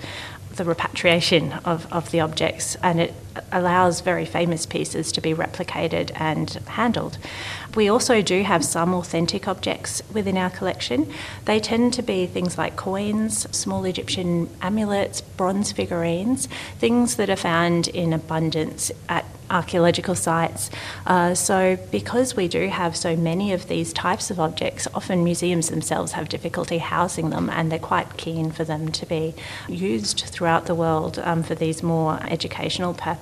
the 0.56 0.66
repatriation 0.66 1.54
of, 1.64 1.88
of 1.92 2.12
the 2.12 2.20
objects 2.20 2.76
and 2.84 3.00
it 3.00 3.14
allows 3.52 4.02
very 4.02 4.26
famous 4.26 4.66
pieces 4.66 5.12
to 5.12 5.22
be 5.22 5.34
replicated 5.34 6.12
and 6.16 6.50
handled. 6.68 7.18
We 7.76 7.88
also 7.88 8.22
do 8.22 8.44
have 8.44 8.66
some 8.66 8.94
authentic 8.94 9.48
objects 9.48 10.02
within 10.12 10.38
our 10.38 10.50
collection. 10.50 11.12
They 11.46 11.60
tend 11.60 11.94
to 11.94 12.02
be 12.02 12.26
things 12.26 12.58
like 12.58 12.76
coins, 12.76 13.48
small 13.56 13.86
Egyptian 13.86 14.50
amulets, 14.62 15.22
bronze 15.22 15.72
figurines, 15.72 16.48
things 16.80 17.16
that 17.16 17.30
are 17.30 17.36
found 17.36 17.88
in 17.88 18.14
abundance 18.14 18.92
at 19.08 19.26
archaeological 19.50 20.16
sites. 20.16 20.70
Uh, 21.06 21.34
so, 21.34 21.78
because 21.92 22.36
we 22.36 22.48
do 22.48 22.68
have 22.68 22.96
so 22.96 23.16
many 23.16 23.52
of 23.52 23.68
these 23.68 23.92
types 23.94 24.30
of 24.30 24.40
objects, 24.40 24.88
often 24.94 25.24
museums 25.24 25.70
themselves 25.70 26.12
have 26.14 26.30
difficulty 26.30 26.78
housing 26.78 27.30
them 27.30 27.50
and 27.50 27.72
they're 27.72 27.80
quite 27.80 28.18
keen 28.18 28.52
for 28.52 28.64
them 28.64 28.92
to 28.92 29.06
be 29.06 29.34
used 29.68 30.22
throughout 30.28 30.66
the 30.66 30.76
world 30.76 31.20
um, 31.20 31.44
for 31.44 31.56
these 31.56 31.82
more 31.82 32.20
educational 32.24 32.94
purposes. 32.94 33.19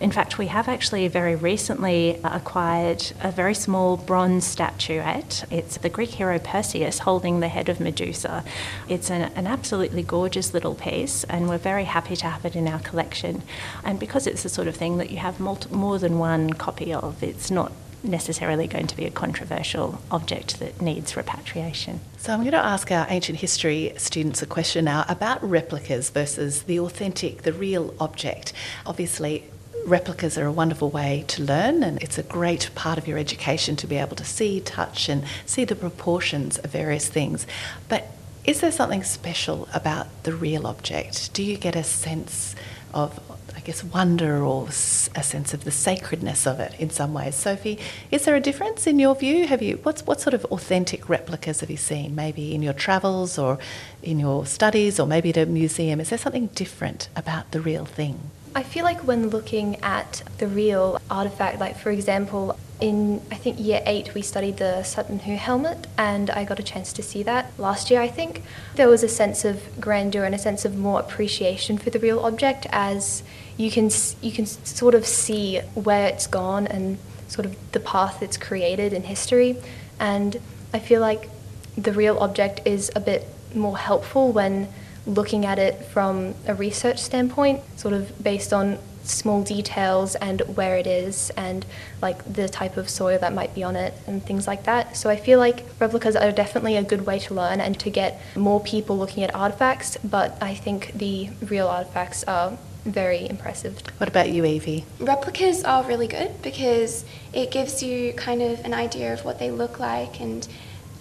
In 0.00 0.10
fact, 0.10 0.36
we 0.36 0.48
have 0.48 0.68
actually 0.68 1.08
very 1.08 1.34
recently 1.34 2.20
acquired 2.22 3.12
a 3.22 3.30
very 3.30 3.54
small 3.54 3.96
bronze 3.96 4.44
statuette. 4.44 5.44
It's 5.50 5.78
the 5.78 5.88
Greek 5.88 6.10
hero 6.10 6.38
Perseus 6.38 7.00
holding 7.00 7.40
the 7.40 7.48
head 7.48 7.70
of 7.70 7.80
Medusa. 7.80 8.44
It's 8.88 9.10
an, 9.10 9.32
an 9.34 9.46
absolutely 9.46 10.02
gorgeous 10.02 10.52
little 10.52 10.74
piece, 10.74 11.24
and 11.24 11.48
we're 11.48 11.58
very 11.58 11.84
happy 11.84 12.16
to 12.16 12.26
have 12.26 12.44
it 12.44 12.54
in 12.54 12.68
our 12.68 12.80
collection. 12.80 13.42
And 13.82 13.98
because 13.98 14.26
it's 14.26 14.42
the 14.42 14.50
sort 14.50 14.68
of 14.68 14.76
thing 14.76 14.98
that 14.98 15.08
you 15.08 15.16
have 15.16 15.30
have 15.30 15.40
multi- 15.40 15.74
more 15.74 15.98
than 15.98 16.18
one 16.18 16.52
copy 16.52 16.92
of. 16.92 17.22
It's 17.22 17.50
not 17.50 17.72
necessarily 18.02 18.66
going 18.66 18.86
to 18.86 18.96
be 18.96 19.04
a 19.04 19.10
controversial 19.10 20.00
object 20.10 20.58
that 20.60 20.80
needs 20.80 21.16
repatriation. 21.16 22.00
So, 22.18 22.32
I'm 22.32 22.40
going 22.40 22.52
to 22.52 22.58
ask 22.58 22.90
our 22.90 23.06
ancient 23.08 23.38
history 23.38 23.92
students 23.96 24.42
a 24.42 24.46
question 24.46 24.84
now 24.84 25.04
about 25.08 25.42
replicas 25.42 26.10
versus 26.10 26.62
the 26.64 26.80
authentic, 26.80 27.42
the 27.42 27.52
real 27.52 27.94
object. 28.00 28.52
Obviously, 28.86 29.44
replicas 29.86 30.36
are 30.38 30.46
a 30.46 30.52
wonderful 30.52 30.90
way 30.90 31.24
to 31.28 31.42
learn, 31.42 31.82
and 31.82 32.02
it's 32.02 32.18
a 32.18 32.22
great 32.22 32.70
part 32.74 32.98
of 32.98 33.06
your 33.08 33.18
education 33.18 33.76
to 33.76 33.86
be 33.86 33.96
able 33.96 34.16
to 34.16 34.24
see, 34.24 34.60
touch, 34.60 35.08
and 35.08 35.24
see 35.46 35.64
the 35.64 35.76
proportions 35.76 36.58
of 36.58 36.70
various 36.70 37.08
things. 37.08 37.46
But 37.88 38.08
is 38.44 38.60
there 38.60 38.72
something 38.72 39.02
special 39.02 39.68
about 39.74 40.06
the 40.22 40.32
real 40.32 40.66
object? 40.66 41.32
Do 41.34 41.42
you 41.42 41.56
get 41.56 41.76
a 41.76 41.84
sense 41.84 42.54
of 42.94 43.18
I 43.56 43.60
guess, 43.60 43.82
wonder 43.84 44.42
or 44.42 44.68
a 44.68 45.22
sense 45.22 45.54
of 45.54 45.64
the 45.64 45.70
sacredness 45.70 46.46
of 46.46 46.60
it 46.60 46.74
in 46.78 46.90
some 46.90 47.12
ways. 47.12 47.34
Sophie, 47.34 47.78
is 48.10 48.24
there 48.24 48.34
a 48.34 48.40
difference 48.40 48.86
in 48.86 48.98
your 48.98 49.14
view? 49.14 49.46
Have 49.46 49.62
you 49.62 49.78
what's 49.82 50.06
what 50.06 50.20
sort 50.20 50.34
of 50.34 50.44
authentic 50.46 51.08
replicas 51.08 51.60
have 51.60 51.70
you 51.70 51.76
seen? 51.76 52.14
Maybe 52.14 52.54
in 52.54 52.62
your 52.62 52.72
travels 52.72 53.38
or 53.38 53.58
in 54.02 54.18
your 54.18 54.46
studies, 54.46 54.98
or 54.98 55.06
maybe 55.06 55.30
at 55.30 55.36
a 55.36 55.46
museum. 55.46 56.00
Is 56.00 56.10
there 56.10 56.18
something 56.18 56.46
different 56.48 57.08
about 57.14 57.50
the 57.50 57.60
real 57.60 57.84
thing? 57.84 58.30
I 58.54 58.62
feel 58.64 58.84
like 58.84 59.06
when 59.06 59.30
looking 59.30 59.76
at 59.82 60.22
the 60.38 60.48
real 60.48 61.00
artifact, 61.08 61.60
like 61.60 61.78
for 61.78 61.90
example, 61.90 62.58
in 62.80 63.20
I 63.30 63.36
think 63.36 63.60
year 63.60 63.82
eight 63.86 64.14
we 64.14 64.22
studied 64.22 64.56
the 64.56 64.82
Sutton 64.82 65.20
Hoo 65.20 65.36
helmet 65.36 65.86
and 65.98 66.30
I 66.30 66.44
got 66.44 66.58
a 66.58 66.62
chance 66.62 66.92
to 66.94 67.02
see 67.02 67.22
that 67.24 67.52
last 67.58 67.90
year 67.90 68.00
I 68.00 68.08
think. 68.08 68.42
There 68.74 68.88
was 68.88 69.02
a 69.02 69.08
sense 69.08 69.44
of 69.44 69.80
grandeur 69.80 70.24
and 70.24 70.34
a 70.34 70.38
sense 70.38 70.64
of 70.64 70.76
more 70.76 70.98
appreciation 70.98 71.78
for 71.78 71.90
the 71.90 71.98
real 71.98 72.20
object 72.20 72.66
as 72.70 73.22
you 73.56 73.70
can 73.70 73.90
you 74.20 74.32
can 74.32 74.46
sort 74.46 74.94
of 74.94 75.06
see 75.06 75.58
where 75.74 76.06
it's 76.06 76.26
gone 76.26 76.66
and 76.66 76.98
sort 77.28 77.46
of 77.46 77.56
the 77.72 77.80
path 77.80 78.22
it's 78.22 78.36
created 78.36 78.92
in 78.92 79.02
history 79.04 79.56
and 80.00 80.40
I 80.72 80.78
feel 80.78 81.00
like 81.00 81.28
the 81.76 81.92
real 81.92 82.18
object 82.18 82.62
is 82.64 82.90
a 82.96 83.00
bit 83.00 83.26
more 83.54 83.76
helpful 83.76 84.32
when 84.32 84.68
looking 85.14 85.44
at 85.44 85.58
it 85.58 85.84
from 85.86 86.34
a 86.46 86.54
research 86.54 86.98
standpoint, 86.98 87.60
sort 87.76 87.94
of 87.94 88.22
based 88.22 88.52
on 88.52 88.78
small 89.02 89.42
details 89.42 90.14
and 90.16 90.40
where 90.54 90.76
it 90.76 90.86
is 90.86 91.30
and 91.36 91.64
like 92.02 92.22
the 92.32 92.48
type 92.48 92.76
of 92.76 92.88
soil 92.88 93.18
that 93.18 93.32
might 93.32 93.54
be 93.54 93.62
on 93.62 93.76
it 93.76 93.94
and 94.06 94.24
things 94.24 94.46
like 94.46 94.64
that. 94.64 94.96
So 94.96 95.10
I 95.10 95.16
feel 95.16 95.38
like 95.38 95.64
replicas 95.78 96.16
are 96.16 96.30
definitely 96.30 96.76
a 96.76 96.82
good 96.82 97.06
way 97.06 97.18
to 97.20 97.34
learn 97.34 97.60
and 97.60 97.78
to 97.80 97.90
get 97.90 98.20
more 98.36 98.60
people 98.60 98.98
looking 98.98 99.24
at 99.24 99.34
artifacts, 99.34 99.96
but 100.04 100.36
I 100.40 100.54
think 100.54 100.92
the 100.92 101.30
real 101.42 101.66
artifacts 101.66 102.24
are 102.24 102.56
very 102.84 103.28
impressive. 103.28 103.82
What 103.98 104.08
about 104.08 104.30
you, 104.30 104.44
Evie? 104.44 104.86
Replicas 104.98 105.64
are 105.64 105.84
really 105.84 106.06
good 106.06 106.40
because 106.42 107.04
it 107.32 107.50
gives 107.50 107.82
you 107.82 108.12
kind 108.14 108.40
of 108.42 108.60
an 108.64 108.72
idea 108.72 109.12
of 109.12 109.24
what 109.24 109.38
they 109.38 109.50
look 109.50 109.78
like 109.78 110.20
and 110.20 110.46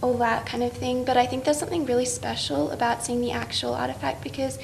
all 0.01 0.17
that 0.17 0.45
kind 0.45 0.63
of 0.63 0.73
thing. 0.73 1.03
But 1.03 1.17
I 1.17 1.25
think 1.25 1.43
there's 1.43 1.59
something 1.59 1.85
really 1.85 2.05
special 2.05 2.71
about 2.71 3.03
seeing 3.03 3.21
the 3.21 3.31
actual 3.31 3.73
artifact 3.73 4.23
because 4.23 4.57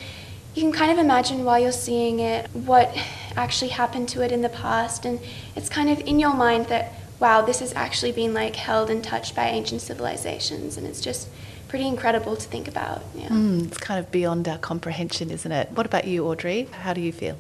you 0.54 0.62
can 0.62 0.72
kind 0.72 0.92
of 0.92 0.98
imagine 0.98 1.44
while 1.44 1.60
you're 1.60 1.72
seeing 1.72 2.20
it 2.20 2.50
what 2.52 2.96
actually 3.36 3.72
happened 3.72 4.08
to 4.10 4.22
it 4.22 4.32
in 4.32 4.42
the 4.42 4.50
past, 4.50 5.06
and 5.06 5.20
it's 5.56 5.70
kind 5.70 5.90
of 5.90 6.00
in 6.02 6.20
your 6.20 6.34
mind 6.34 6.68
that 6.68 6.94
wow, 7.20 7.42
this 7.42 7.60
has 7.60 7.74
actually 7.74 8.12
been 8.12 8.34
like 8.34 8.56
held 8.56 8.90
and 8.90 9.04
touched 9.04 9.36
by 9.36 9.48
ancient 9.48 9.82
civilizations, 9.82 10.78
and 10.78 10.86
it's 10.86 11.02
just 11.02 11.30
pretty 11.68 11.88
incredible 11.88 12.36
to 12.36 12.48
think 12.48 12.68
about. 12.68 13.02
Yeah. 13.16 13.30
Mm, 13.30 13.68
it's 13.68 13.78
kind 13.78 14.00
of 14.00 14.12
beyond 14.12 14.48
our 14.48 14.58
comprehension, 14.58 15.32
isn't 15.32 15.52
it? 15.52 15.72
What 15.72 15.86
about 15.86 16.06
you, 16.06 16.26
Audrey? 16.28 16.68
How 16.72 16.94
do 16.94 17.02
you 17.02 17.12
feel? 17.12 17.38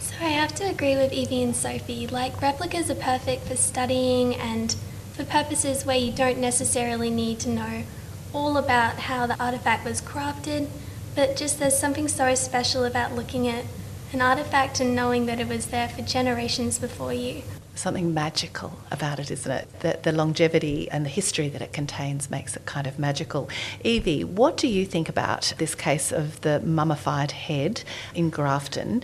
So 0.00 0.14
I 0.20 0.28
have 0.28 0.54
to 0.56 0.64
agree 0.64 0.96
with 0.96 1.12
Evie 1.12 1.42
and 1.42 1.54
Sophie. 1.54 2.06
Like 2.06 2.40
replicas 2.42 2.90
are 2.90 2.96
perfect 2.96 3.46
for 3.46 3.56
studying 3.56 4.34
and 4.34 4.76
for 5.14 5.24
purposes 5.24 5.84
where 5.84 5.96
you 5.96 6.12
don't 6.12 6.38
necessarily 6.38 7.10
need 7.10 7.38
to 7.40 7.48
know 7.48 7.84
all 8.32 8.56
about 8.56 8.94
how 9.00 9.26
the 9.26 9.42
artifact 9.42 9.84
was 9.84 10.00
crafted 10.00 10.68
but 11.14 11.36
just 11.36 11.58
there's 11.58 11.78
something 11.78 12.08
so 12.08 12.34
special 12.34 12.84
about 12.84 13.14
looking 13.14 13.46
at 13.46 13.64
an 14.12 14.20
artifact 14.20 14.80
and 14.80 14.94
knowing 14.94 15.26
that 15.26 15.40
it 15.40 15.48
was 15.48 15.66
there 15.66 15.88
for 15.88 16.02
generations 16.02 16.78
before 16.78 17.12
you. 17.12 17.42
Something 17.74 18.12
magical 18.12 18.78
about 18.90 19.18
it, 19.18 19.30
isn't 19.30 19.50
it? 19.50 19.80
The, 19.80 19.98
the 20.02 20.12
longevity 20.12 20.90
and 20.90 21.06
the 21.06 21.10
history 21.10 21.48
that 21.48 21.62
it 21.62 21.72
contains 21.72 22.30
makes 22.30 22.54
it 22.54 22.66
kind 22.66 22.86
of 22.86 22.98
magical. 22.98 23.48
Evie, 23.82 24.24
what 24.24 24.58
do 24.58 24.68
you 24.68 24.84
think 24.84 25.08
about 25.08 25.54
this 25.56 25.74
case 25.74 26.12
of 26.12 26.40
the 26.42 26.60
mummified 26.60 27.32
head 27.32 27.82
in 28.14 28.28
Grafton? 28.28 29.02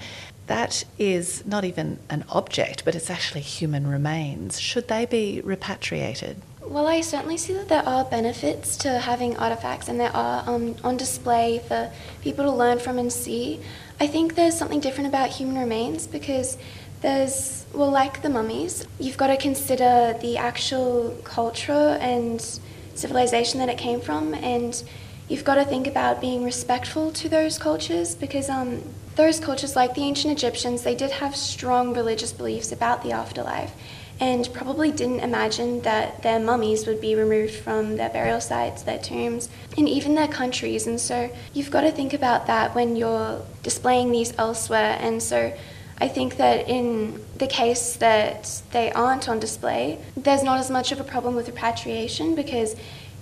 That 0.49 0.85
is 0.99 1.47
not 1.47 1.64
even 1.64 1.99
an 2.09 2.25
object, 2.31 2.85
but 2.85 2.95
it's 2.95 3.11
actually 3.11 3.43
human 3.43 3.87
remains. 3.87 4.59
Should 4.59 4.88
they 4.88 5.05
be 5.05 5.40
repatriated? 5.45 6.40
Well, 6.62 6.87
I 6.87 7.02
certainly 7.02 7.37
see 7.37 7.52
that 7.52 7.69
there 7.69 7.87
are 7.87 8.05
benefits 8.05 8.76
to 8.78 8.99
having 8.99 9.37
artifacts 9.37 9.88
and 9.88 10.00
there 10.00 10.14
are 10.14 10.43
um, 10.47 10.75
on 10.83 10.97
display 10.97 11.61
for 11.67 11.90
people 12.23 12.45
to 12.45 12.50
learn 12.50 12.78
from 12.78 12.99
and 12.99 13.12
see. 13.12 13.61
I 14.00 14.07
think 14.07 14.35
there's 14.35 14.57
something 14.57 14.81
different 14.81 15.09
about 15.09 15.31
human 15.31 15.59
remains 15.59 16.07
because 16.07 16.57
there's, 17.00 17.67
well, 17.73 17.90
like 17.90 18.23
the 18.23 18.28
mummies, 18.28 18.87
you've 18.99 19.17
got 19.17 19.28
to 19.28 19.37
consider 19.37 20.17
the 20.21 20.37
actual 20.37 21.17
culture 21.25 21.99
and 22.00 22.40
civilization 22.95 23.61
that 23.61 23.69
it 23.69 23.78
came 23.78 24.00
from, 24.00 24.35
and 24.35 24.83
you've 25.28 25.45
got 25.45 25.57
to 25.57 25.64
think 25.64 25.87
about 25.87 26.21
being 26.21 26.43
respectful 26.43 27.12
to 27.12 27.28
those 27.28 27.59
cultures 27.59 28.14
because 28.14 28.49
um, 28.49 28.83
those 29.18 29.40
cultures, 29.40 29.75
like 29.75 29.94
the 29.94 30.02
ancient 30.02 30.32
Egyptians, 30.32 30.84
they 30.84 30.94
did 30.94 31.10
have 31.10 31.34
strong 31.34 31.92
religious 31.92 32.32
beliefs 32.32 32.70
about 32.70 33.02
the 33.02 33.10
afterlife 33.10 33.75
and 34.20 34.48
probably 34.52 34.92
didn't 34.92 35.18
imagine 35.18 35.80
that 35.82 36.22
their 36.22 36.38
mummies 36.38 36.87
would 36.87 37.00
be 37.00 37.16
removed 37.16 37.52
from 37.52 37.96
their 37.96 38.08
burial 38.10 38.40
sites, 38.40 38.82
their 38.82 38.98
tombs, 38.98 39.48
and 39.76 39.88
even 39.88 40.14
their 40.14 40.28
countries. 40.28 40.87
And 40.87 41.00
so 41.00 41.30
you've 41.52 41.70
got 41.70 41.80
to 41.80 41.90
think 41.90 42.14
about 42.14 42.46
that 42.46 42.76
when 42.76 42.94
you're 42.94 43.42
displaying 43.64 44.12
these 44.12 44.32
elsewhere. 44.38 44.96
And 45.00 45.20
so 45.20 45.52
I 46.00 46.06
think 46.06 46.37
that 46.37 46.68
in 46.68 47.20
the 47.38 47.48
case 47.48 47.94
that 47.96 48.62
they 48.70 48.92
aren't 48.92 49.28
on 49.28 49.40
display, 49.40 49.98
there's 50.16 50.44
not 50.44 50.60
as 50.60 50.70
much 50.70 50.92
of 50.92 51.00
a 51.00 51.04
problem 51.04 51.34
with 51.34 51.48
repatriation 51.48 52.37
because 52.37 52.76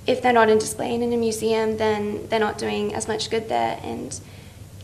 if 0.06 0.20
they're 0.20 0.34
not 0.34 0.50
in 0.50 0.58
display 0.58 0.94
in 0.94 1.02
a 1.02 1.16
museum, 1.16 1.78
then 1.78 2.28
they're 2.28 2.38
not 2.38 2.58
doing 2.58 2.94
as 2.94 3.08
much 3.08 3.30
good 3.30 3.48
there. 3.48 3.80
And 3.82 4.18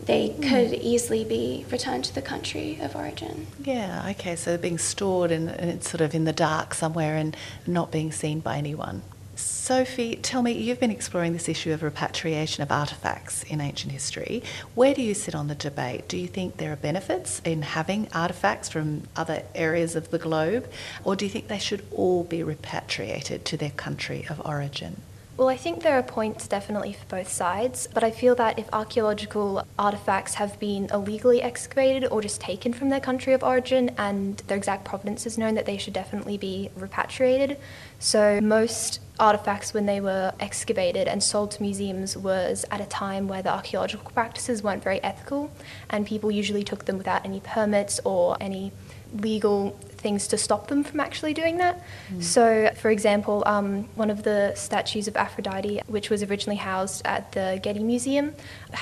they 0.05 0.29
hmm. 0.29 0.41
could 0.41 0.73
easily 0.73 1.23
be 1.23 1.65
returned 1.71 2.05
to 2.05 2.15
the 2.15 2.21
country 2.21 2.79
of 2.81 2.95
origin. 2.95 3.47
Yeah, 3.63 4.07
okay, 4.11 4.35
so 4.35 4.51
they're 4.51 4.57
being 4.57 4.77
stored 4.77 5.31
and, 5.31 5.49
and 5.49 5.69
it's 5.69 5.89
sort 5.89 6.01
of 6.01 6.13
in 6.13 6.25
the 6.25 6.33
dark 6.33 6.73
somewhere 6.73 7.15
and 7.15 7.35
not 7.65 7.91
being 7.91 8.11
seen 8.11 8.39
by 8.39 8.57
anyone. 8.57 9.01
Sophie, 9.35 10.17
tell 10.17 10.43
me, 10.43 10.51
you've 10.51 10.79
been 10.79 10.91
exploring 10.91 11.33
this 11.33 11.49
issue 11.49 11.71
of 11.71 11.81
repatriation 11.81 12.61
of 12.61 12.69
artefacts 12.69 13.43
in 13.49 13.61
ancient 13.61 13.91
history. 13.91 14.43
Where 14.75 14.93
do 14.93 15.01
you 15.01 15.13
sit 15.13 15.33
on 15.33 15.47
the 15.47 15.55
debate? 15.55 16.07
Do 16.07 16.17
you 16.17 16.27
think 16.27 16.57
there 16.57 16.71
are 16.71 16.75
benefits 16.75 17.41
in 17.43 17.63
having 17.63 18.05
artefacts 18.07 18.69
from 18.69 19.03
other 19.15 19.43
areas 19.55 19.95
of 19.95 20.11
the 20.11 20.19
globe, 20.19 20.69
or 21.03 21.15
do 21.15 21.25
you 21.25 21.31
think 21.31 21.47
they 21.47 21.59
should 21.59 21.83
all 21.91 22.23
be 22.23 22.43
repatriated 22.43 23.43
to 23.45 23.57
their 23.57 23.71
country 23.71 24.27
of 24.29 24.45
origin? 24.45 25.01
Well, 25.35 25.49
I 25.49 25.57
think 25.57 25.81
there 25.81 25.97
are 25.97 26.03
points 26.03 26.47
definitely 26.47 26.93
for 26.93 27.05
both 27.07 27.27
sides, 27.27 27.87
but 27.91 28.03
I 28.03 28.11
feel 28.11 28.35
that 28.35 28.59
if 28.59 28.69
archaeological 28.71 29.65
artifacts 29.79 30.35
have 30.35 30.59
been 30.59 30.87
illegally 30.93 31.41
excavated 31.41 32.07
or 32.11 32.21
just 32.21 32.39
taken 32.39 32.71
from 32.71 32.89
their 32.89 32.99
country 32.99 33.33
of 33.33 33.43
origin 33.43 33.89
and 33.97 34.37
their 34.45 34.57
exact 34.57 34.85
provenance 34.85 35.25
is 35.25 35.35
known, 35.35 35.55
that 35.55 35.65
they 35.65 35.77
should 35.77 35.93
definitely 35.93 36.37
be 36.37 36.69
repatriated. 36.75 37.57
So, 37.97 38.41
most 38.41 38.99
artifacts, 39.19 39.73
when 39.73 39.87
they 39.87 39.99
were 39.99 40.33
excavated 40.39 41.07
and 41.07 41.23
sold 41.23 41.49
to 41.51 41.63
museums, 41.63 42.15
was 42.15 42.63
at 42.69 42.79
a 42.79 42.85
time 42.85 43.27
where 43.27 43.41
the 43.41 43.49
archaeological 43.49 44.11
practices 44.11 44.61
weren't 44.61 44.83
very 44.83 45.01
ethical, 45.01 45.49
and 45.89 46.05
people 46.05 46.29
usually 46.29 46.63
took 46.63 46.85
them 46.85 46.99
without 46.99 47.25
any 47.25 47.39
permits 47.39 47.99
or 48.05 48.37
any 48.39 48.71
legal 49.17 49.79
things 50.03 50.27
to 50.27 50.37
stop 50.37 50.67
them 50.67 50.83
from 50.83 50.99
actually 50.99 51.33
doing 51.33 51.57
that. 51.57 51.75
Mm. 52.11 52.21
So, 52.21 52.43
for 52.81 52.89
example, 52.91 53.37
um, 53.45 53.69
one 53.95 54.11
of 54.15 54.19
the 54.29 54.53
statues 54.55 55.07
of 55.07 55.15
Aphrodite, 55.25 55.81
which 55.87 56.07
was 56.11 56.19
originally 56.21 56.61
housed 56.71 57.01
at 57.05 57.31
the 57.31 57.47
Getty 57.63 57.83
Museum, 57.93 58.35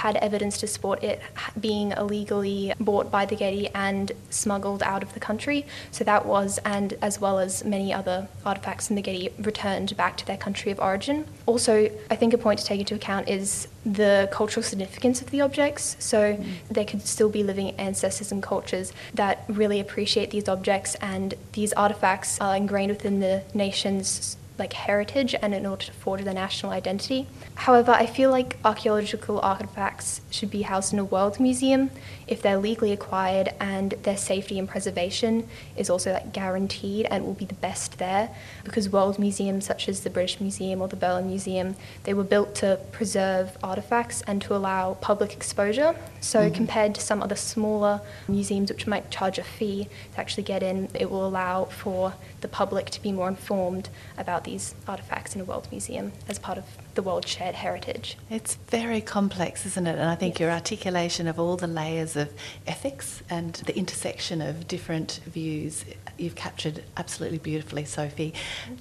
had 0.04 0.16
evidence 0.18 0.58
to 0.62 0.68
support 0.68 1.00
it 1.12 1.22
being 1.68 1.88
illegally 2.02 2.74
bought 2.80 3.08
by 3.18 3.24
the 3.32 3.38
Getty 3.44 3.66
and 3.88 4.12
smuggled 4.30 4.82
out 4.92 5.02
of 5.04 5.14
the 5.14 5.20
country. 5.30 5.60
So 5.92 6.04
that 6.12 6.26
was, 6.26 6.60
and 6.76 6.90
as 7.02 7.22
well 7.24 7.38
as 7.40 7.64
many 7.76 7.94
other 8.00 8.18
artifacts 8.46 8.90
in 8.90 8.96
the 8.96 9.06
Getty, 9.08 9.26
returned 9.50 9.96
back 9.96 10.14
to 10.18 10.26
their 10.30 10.42
country 10.46 10.72
of 10.72 10.80
origin. 10.90 11.18
Also, 11.46 11.74
I 12.14 12.16
think 12.20 12.34
a 12.34 12.40
point 12.48 12.58
to 12.62 12.66
take 12.72 12.80
into 12.84 12.96
account 12.96 13.30
is 13.30 13.68
the 13.86 14.30
cultural 14.32 14.64
significance 14.72 15.18
of 15.24 15.28
the 15.34 15.42
objects. 15.42 15.84
So 16.12 16.20
mm. 16.36 16.46
there 16.76 16.88
could 16.90 17.04
still 17.16 17.32
be 17.40 17.44
living 17.52 17.68
ancestors 17.88 18.30
and 18.34 18.42
cultures 18.54 18.88
that 19.22 19.36
really 19.62 19.80
appreciate 19.86 20.30
these 20.36 20.48
objects, 20.56 20.92
and 20.96 21.11
these 21.54 21.74
artifacts 21.74 22.40
are 22.40 22.56
ingrained 22.56 22.92
within 22.92 23.20
the 23.20 23.44
nation's 23.54 24.38
like 24.62 24.74
heritage 24.74 25.36
and 25.42 25.54
in 25.54 25.66
order 25.66 25.86
to 25.86 25.92
forge 25.92 26.24
their 26.24 26.34
national 26.34 26.72
identity. 26.72 27.28
However, 27.56 27.92
I 27.92 28.06
feel 28.06 28.30
like 28.30 28.58
archaeological 28.64 29.40
artifacts 29.40 30.22
should 30.30 30.52
be 30.52 30.62
housed 30.62 30.94
in 30.94 31.00
a 31.00 31.04
world 31.04 31.40
museum 31.40 31.90
if 32.28 32.42
they're 32.42 32.58
legally 32.58 32.94
acquired 32.94 33.50
and 33.60 33.92
their 34.04 34.16
safety 34.16 34.58
and 34.58 34.70
preservation 34.70 35.48
is 35.76 35.90
also 35.90 36.14
like 36.14 36.32
guaranteed 36.32 37.06
and 37.12 37.26
will 37.26 37.34
be 37.34 37.46
the 37.46 37.56
best 37.56 37.98
there 37.98 38.30
because 38.64 38.88
world 38.88 39.20
museums 39.20 39.66
such 39.66 39.90
as 39.90 40.02
the 40.02 40.10
British 40.10 40.40
Museum 40.40 40.80
or 40.82 40.88
the 40.88 40.96
Berlin 40.96 41.28
Museum 41.28 41.76
they 42.04 42.14
were 42.14 42.24
built 42.24 42.56
to 42.56 42.80
preserve 42.94 43.58
artifacts 43.62 44.22
and 44.28 44.42
to 44.44 44.56
allow 44.56 44.94
public 45.02 45.34
exposure 45.34 45.94
so 46.22 46.40
mm-hmm. 46.40 46.56
compared 46.56 46.96
to 46.96 47.02
some 47.02 47.22
other 47.22 47.36
smaller 47.36 48.00
museums 48.30 48.72
which 48.72 48.88
might 48.88 49.12
charge 49.12 49.38
a 49.38 49.44
fee 49.44 49.90
to 50.14 50.20
actually 50.20 50.44
get 50.44 50.64
in 50.64 50.88
it 50.94 51.10
will 51.12 51.28
allow 51.28 51.66
for 51.66 52.14
the 52.40 52.48
public 52.48 52.90
to 52.92 53.02
be 53.02 53.12
more 53.12 53.28
informed 53.28 53.90
about 54.18 54.44
these 54.52 54.76
artifacts 54.88 55.34
in 55.34 55.42
a 55.42 55.44
world 55.46 55.68
museum 55.72 56.12
as 56.28 56.38
part 56.38 56.58
of 56.58 56.66
the 56.96 57.02
world 57.02 57.26
shared 57.26 57.56
heritage. 57.56 58.18
It's 58.30 58.56
very 58.56 59.00
complex, 59.00 59.66
isn't 59.66 59.88
it? 59.88 59.98
And 59.98 60.10
I 60.10 60.16
think 60.16 60.36
yes. 60.36 60.40
your 60.42 60.52
articulation 60.52 61.28
of 61.28 61.40
all 61.40 61.56
the 61.56 61.68
layers 61.68 62.16
of 62.18 62.34
ethics 62.68 63.24
and 63.30 63.54
the 63.54 63.78
intersection 63.78 64.42
of 64.42 64.68
different 64.68 65.22
views, 65.26 65.86
you've 66.18 66.36
captured 66.36 66.84
absolutely 66.98 67.38
beautifully, 67.38 67.86
Sophie. 67.86 68.34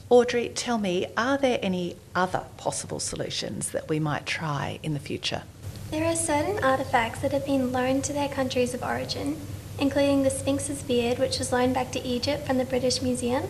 Audrey, 0.09 0.49
tell 0.49 0.79
me, 0.79 1.07
are 1.17 1.39
there 1.39 1.61
any 1.63 1.97
other 2.15 2.45
possible 2.57 2.99
solutions 2.99 3.71
that 3.71 3.89
we 3.89 4.01
might 4.01 4.27
try 4.27 4.81
in 4.83 4.93
the 4.93 5.01
future? 5.01 5.43
There 5.93 6.05
are 6.05 6.17
certain 6.17 6.57
artefacts 6.59 7.21
that 7.21 7.33
have 7.33 7.47
been 7.47 7.73
loaned 7.73 8.05
to 8.05 8.13
their 8.13 8.29
countries 8.29 8.75
of 8.75 8.83
origin, 8.83 9.37
including 9.79 10.25
the 10.25 10.31
Sphinx's 10.31 10.83
beard, 10.83 11.19
which 11.19 11.39
was 11.39 11.53
loaned 11.53 11.75
back 11.75 11.93
to 11.93 12.05
Egypt 12.05 12.47
from 12.47 12.59
the 12.59 12.65
British 12.65 13.03
Museum 13.03 13.45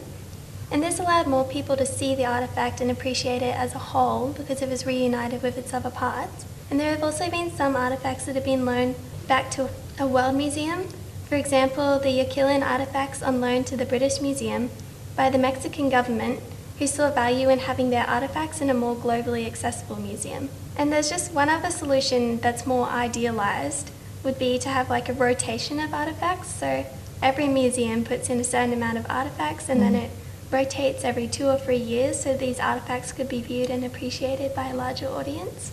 and 0.70 0.82
this 0.82 1.00
allowed 1.00 1.26
more 1.26 1.44
people 1.44 1.76
to 1.76 1.84
see 1.84 2.14
the 2.14 2.24
artifact 2.24 2.80
and 2.80 2.90
appreciate 2.90 3.42
it 3.42 3.54
as 3.54 3.74
a 3.74 3.78
whole 3.78 4.28
because 4.28 4.62
it 4.62 4.68
was 4.68 4.86
reunited 4.86 5.42
with 5.42 5.58
its 5.58 5.74
other 5.74 5.90
parts. 5.90 6.44
And 6.70 6.78
there 6.78 6.94
have 6.94 7.02
also 7.02 7.28
been 7.28 7.50
some 7.50 7.74
artifacts 7.74 8.26
that 8.26 8.36
have 8.36 8.44
been 8.44 8.64
loaned 8.64 8.94
back 9.26 9.50
to 9.52 9.68
a 9.98 10.06
world 10.06 10.36
museum. 10.36 10.86
For 11.28 11.34
example, 11.34 11.98
the 11.98 12.08
Yaxchilan 12.08 12.62
artifacts 12.62 13.22
on 13.22 13.40
loan 13.40 13.64
to 13.64 13.76
the 13.76 13.84
British 13.84 14.20
Museum 14.20 14.70
by 15.16 15.28
the 15.28 15.38
Mexican 15.38 15.90
government, 15.90 16.40
who 16.78 16.86
saw 16.86 17.10
value 17.10 17.48
in 17.48 17.58
having 17.58 17.90
their 17.90 18.06
artifacts 18.06 18.60
in 18.60 18.70
a 18.70 18.74
more 18.74 18.94
globally 18.94 19.46
accessible 19.46 19.96
museum. 19.96 20.48
And 20.76 20.92
there's 20.92 21.10
just 21.10 21.32
one 21.32 21.48
other 21.48 21.70
solution 21.70 22.38
that's 22.38 22.66
more 22.66 22.86
idealized 22.86 23.90
would 24.24 24.38
be 24.38 24.58
to 24.60 24.68
have 24.68 24.88
like 24.88 25.08
a 25.08 25.12
rotation 25.12 25.80
of 25.80 25.92
artifacts. 25.92 26.48
So 26.54 26.86
every 27.22 27.48
museum 27.48 28.04
puts 28.04 28.30
in 28.30 28.40
a 28.40 28.44
certain 28.44 28.72
amount 28.72 28.98
of 28.98 29.06
artifacts 29.10 29.68
and 29.68 29.80
mm. 29.80 29.82
then 29.82 29.94
it 29.96 30.10
rotates 30.50 31.04
every 31.04 31.28
two 31.28 31.46
or 31.46 31.56
three 31.56 31.76
years 31.76 32.20
so 32.20 32.36
these 32.36 32.58
artefacts 32.58 33.14
could 33.14 33.28
be 33.28 33.40
viewed 33.40 33.70
and 33.70 33.84
appreciated 33.84 34.54
by 34.54 34.68
a 34.68 34.74
larger 34.74 35.08
audience. 35.08 35.72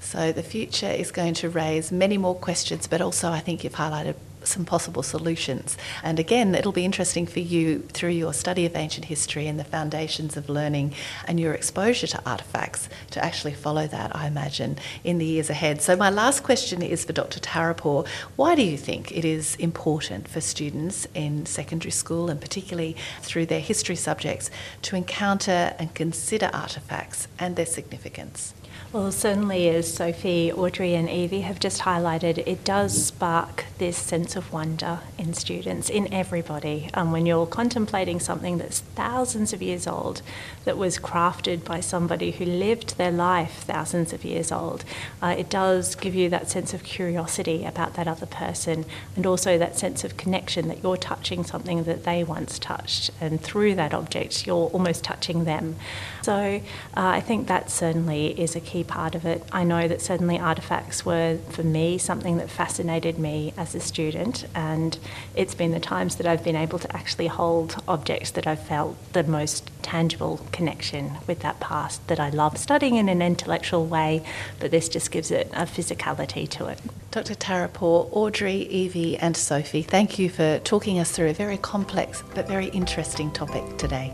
So 0.00 0.32
the 0.32 0.42
future 0.42 0.90
is 0.90 1.10
going 1.10 1.34
to 1.34 1.50
raise 1.50 1.92
many 1.92 2.18
more 2.18 2.34
questions, 2.34 2.86
but 2.86 3.00
also 3.00 3.30
I 3.30 3.40
think 3.40 3.64
you've 3.64 3.74
highlighted 3.74 4.14
some 4.48 4.64
possible 4.64 5.02
solutions. 5.02 5.76
And 6.02 6.18
again, 6.18 6.54
it'll 6.54 6.72
be 6.72 6.84
interesting 6.84 7.26
for 7.26 7.40
you 7.40 7.80
through 7.92 8.10
your 8.10 8.32
study 8.32 8.66
of 8.66 8.74
ancient 8.74 9.06
history 9.06 9.46
and 9.46 9.58
the 9.58 9.64
foundations 9.64 10.36
of 10.36 10.48
learning 10.48 10.94
and 11.26 11.38
your 11.38 11.52
exposure 11.52 12.06
to 12.08 12.18
artefacts 12.18 12.88
to 13.10 13.24
actually 13.24 13.54
follow 13.54 13.86
that, 13.86 14.14
I 14.16 14.26
imagine, 14.26 14.78
in 15.04 15.18
the 15.18 15.26
years 15.26 15.50
ahead. 15.50 15.82
So, 15.82 15.96
my 15.96 16.10
last 16.10 16.42
question 16.42 16.82
is 16.82 17.04
for 17.04 17.12
Dr. 17.12 17.40
Tarapour. 17.40 18.06
Why 18.36 18.54
do 18.54 18.62
you 18.62 18.76
think 18.76 19.12
it 19.12 19.24
is 19.24 19.54
important 19.56 20.28
for 20.28 20.40
students 20.40 21.06
in 21.14 21.46
secondary 21.46 21.90
school 21.90 22.30
and 22.30 22.40
particularly 22.40 22.96
through 23.20 23.46
their 23.46 23.60
history 23.60 23.96
subjects 23.96 24.50
to 24.82 24.96
encounter 24.96 25.74
and 25.78 25.94
consider 25.94 26.48
artefacts 26.52 27.26
and 27.38 27.56
their 27.56 27.66
significance? 27.66 28.54
Well, 28.90 29.12
certainly, 29.12 29.68
as 29.68 29.92
Sophie, 29.92 30.50
Audrey, 30.50 30.94
and 30.94 31.10
Evie 31.10 31.42
have 31.42 31.60
just 31.60 31.82
highlighted, 31.82 32.38
it 32.46 32.64
does 32.64 33.04
spark 33.06 33.66
this 33.76 33.98
sense 33.98 34.34
of 34.34 34.50
wonder 34.50 35.00
in 35.18 35.34
students, 35.34 35.90
in 35.90 36.10
everybody. 36.12 36.88
Um, 36.94 37.12
when 37.12 37.26
you're 37.26 37.44
contemplating 37.46 38.18
something 38.18 38.56
that's 38.56 38.80
thousands 38.80 39.52
of 39.52 39.60
years 39.60 39.86
old, 39.86 40.22
that 40.64 40.78
was 40.78 40.98
crafted 40.98 41.66
by 41.66 41.80
somebody 41.80 42.30
who 42.30 42.46
lived 42.46 42.96
their 42.96 43.10
life 43.10 43.62
thousands 43.66 44.14
of 44.14 44.24
years 44.24 44.50
old, 44.50 44.86
uh, 45.20 45.34
it 45.36 45.50
does 45.50 45.94
give 45.94 46.14
you 46.14 46.30
that 46.30 46.48
sense 46.48 46.72
of 46.72 46.82
curiosity 46.82 47.66
about 47.66 47.92
that 47.94 48.08
other 48.08 48.26
person 48.26 48.86
and 49.16 49.26
also 49.26 49.58
that 49.58 49.78
sense 49.78 50.02
of 50.02 50.16
connection 50.16 50.66
that 50.68 50.82
you're 50.82 50.96
touching 50.96 51.44
something 51.44 51.84
that 51.84 52.04
they 52.04 52.24
once 52.24 52.58
touched. 52.58 53.10
And 53.20 53.38
through 53.38 53.74
that 53.74 53.92
object, 53.92 54.46
you're 54.46 54.68
almost 54.68 55.04
touching 55.04 55.44
them. 55.44 55.76
So 56.22 56.32
uh, 56.32 56.60
I 56.94 57.20
think 57.20 57.48
that 57.48 57.70
certainly 57.70 58.38
is 58.40 58.56
a 58.56 58.60
key 58.60 58.77
part 58.84 59.14
of 59.14 59.24
it. 59.24 59.42
I 59.52 59.64
know 59.64 59.88
that 59.88 60.00
certainly 60.00 60.38
artefacts 60.38 61.04
were, 61.04 61.38
for 61.50 61.62
me, 61.62 61.98
something 61.98 62.36
that 62.38 62.50
fascinated 62.50 63.18
me 63.18 63.52
as 63.56 63.74
a 63.74 63.80
student, 63.80 64.46
and 64.54 64.98
it's 65.34 65.54
been 65.54 65.72
the 65.72 65.80
times 65.80 66.16
that 66.16 66.26
I've 66.26 66.44
been 66.44 66.56
able 66.56 66.78
to 66.78 66.96
actually 66.96 67.28
hold 67.28 67.82
objects 67.86 68.30
that 68.32 68.46
I've 68.46 68.62
felt 68.62 68.96
the 69.12 69.24
most 69.24 69.70
tangible 69.82 70.46
connection 70.52 71.12
with 71.26 71.40
that 71.40 71.60
past 71.60 72.06
that 72.08 72.20
I 72.20 72.30
love 72.30 72.58
studying 72.58 72.96
in 72.96 73.08
an 73.08 73.22
intellectual 73.22 73.86
way, 73.86 74.22
but 74.60 74.70
this 74.70 74.88
just 74.88 75.10
gives 75.10 75.30
it 75.30 75.48
a 75.52 75.62
physicality 75.62 76.48
to 76.50 76.66
it. 76.66 76.80
Dr. 77.10 77.34
Tarapour, 77.34 78.08
Audrey, 78.12 78.62
Evie, 78.68 79.16
and 79.16 79.36
Sophie, 79.36 79.82
thank 79.82 80.18
you 80.18 80.28
for 80.28 80.58
talking 80.58 80.98
us 80.98 81.10
through 81.10 81.30
a 81.30 81.34
very 81.34 81.56
complex 81.56 82.22
but 82.34 82.46
very 82.46 82.66
interesting 82.66 83.30
topic 83.30 83.78
today. 83.78 84.12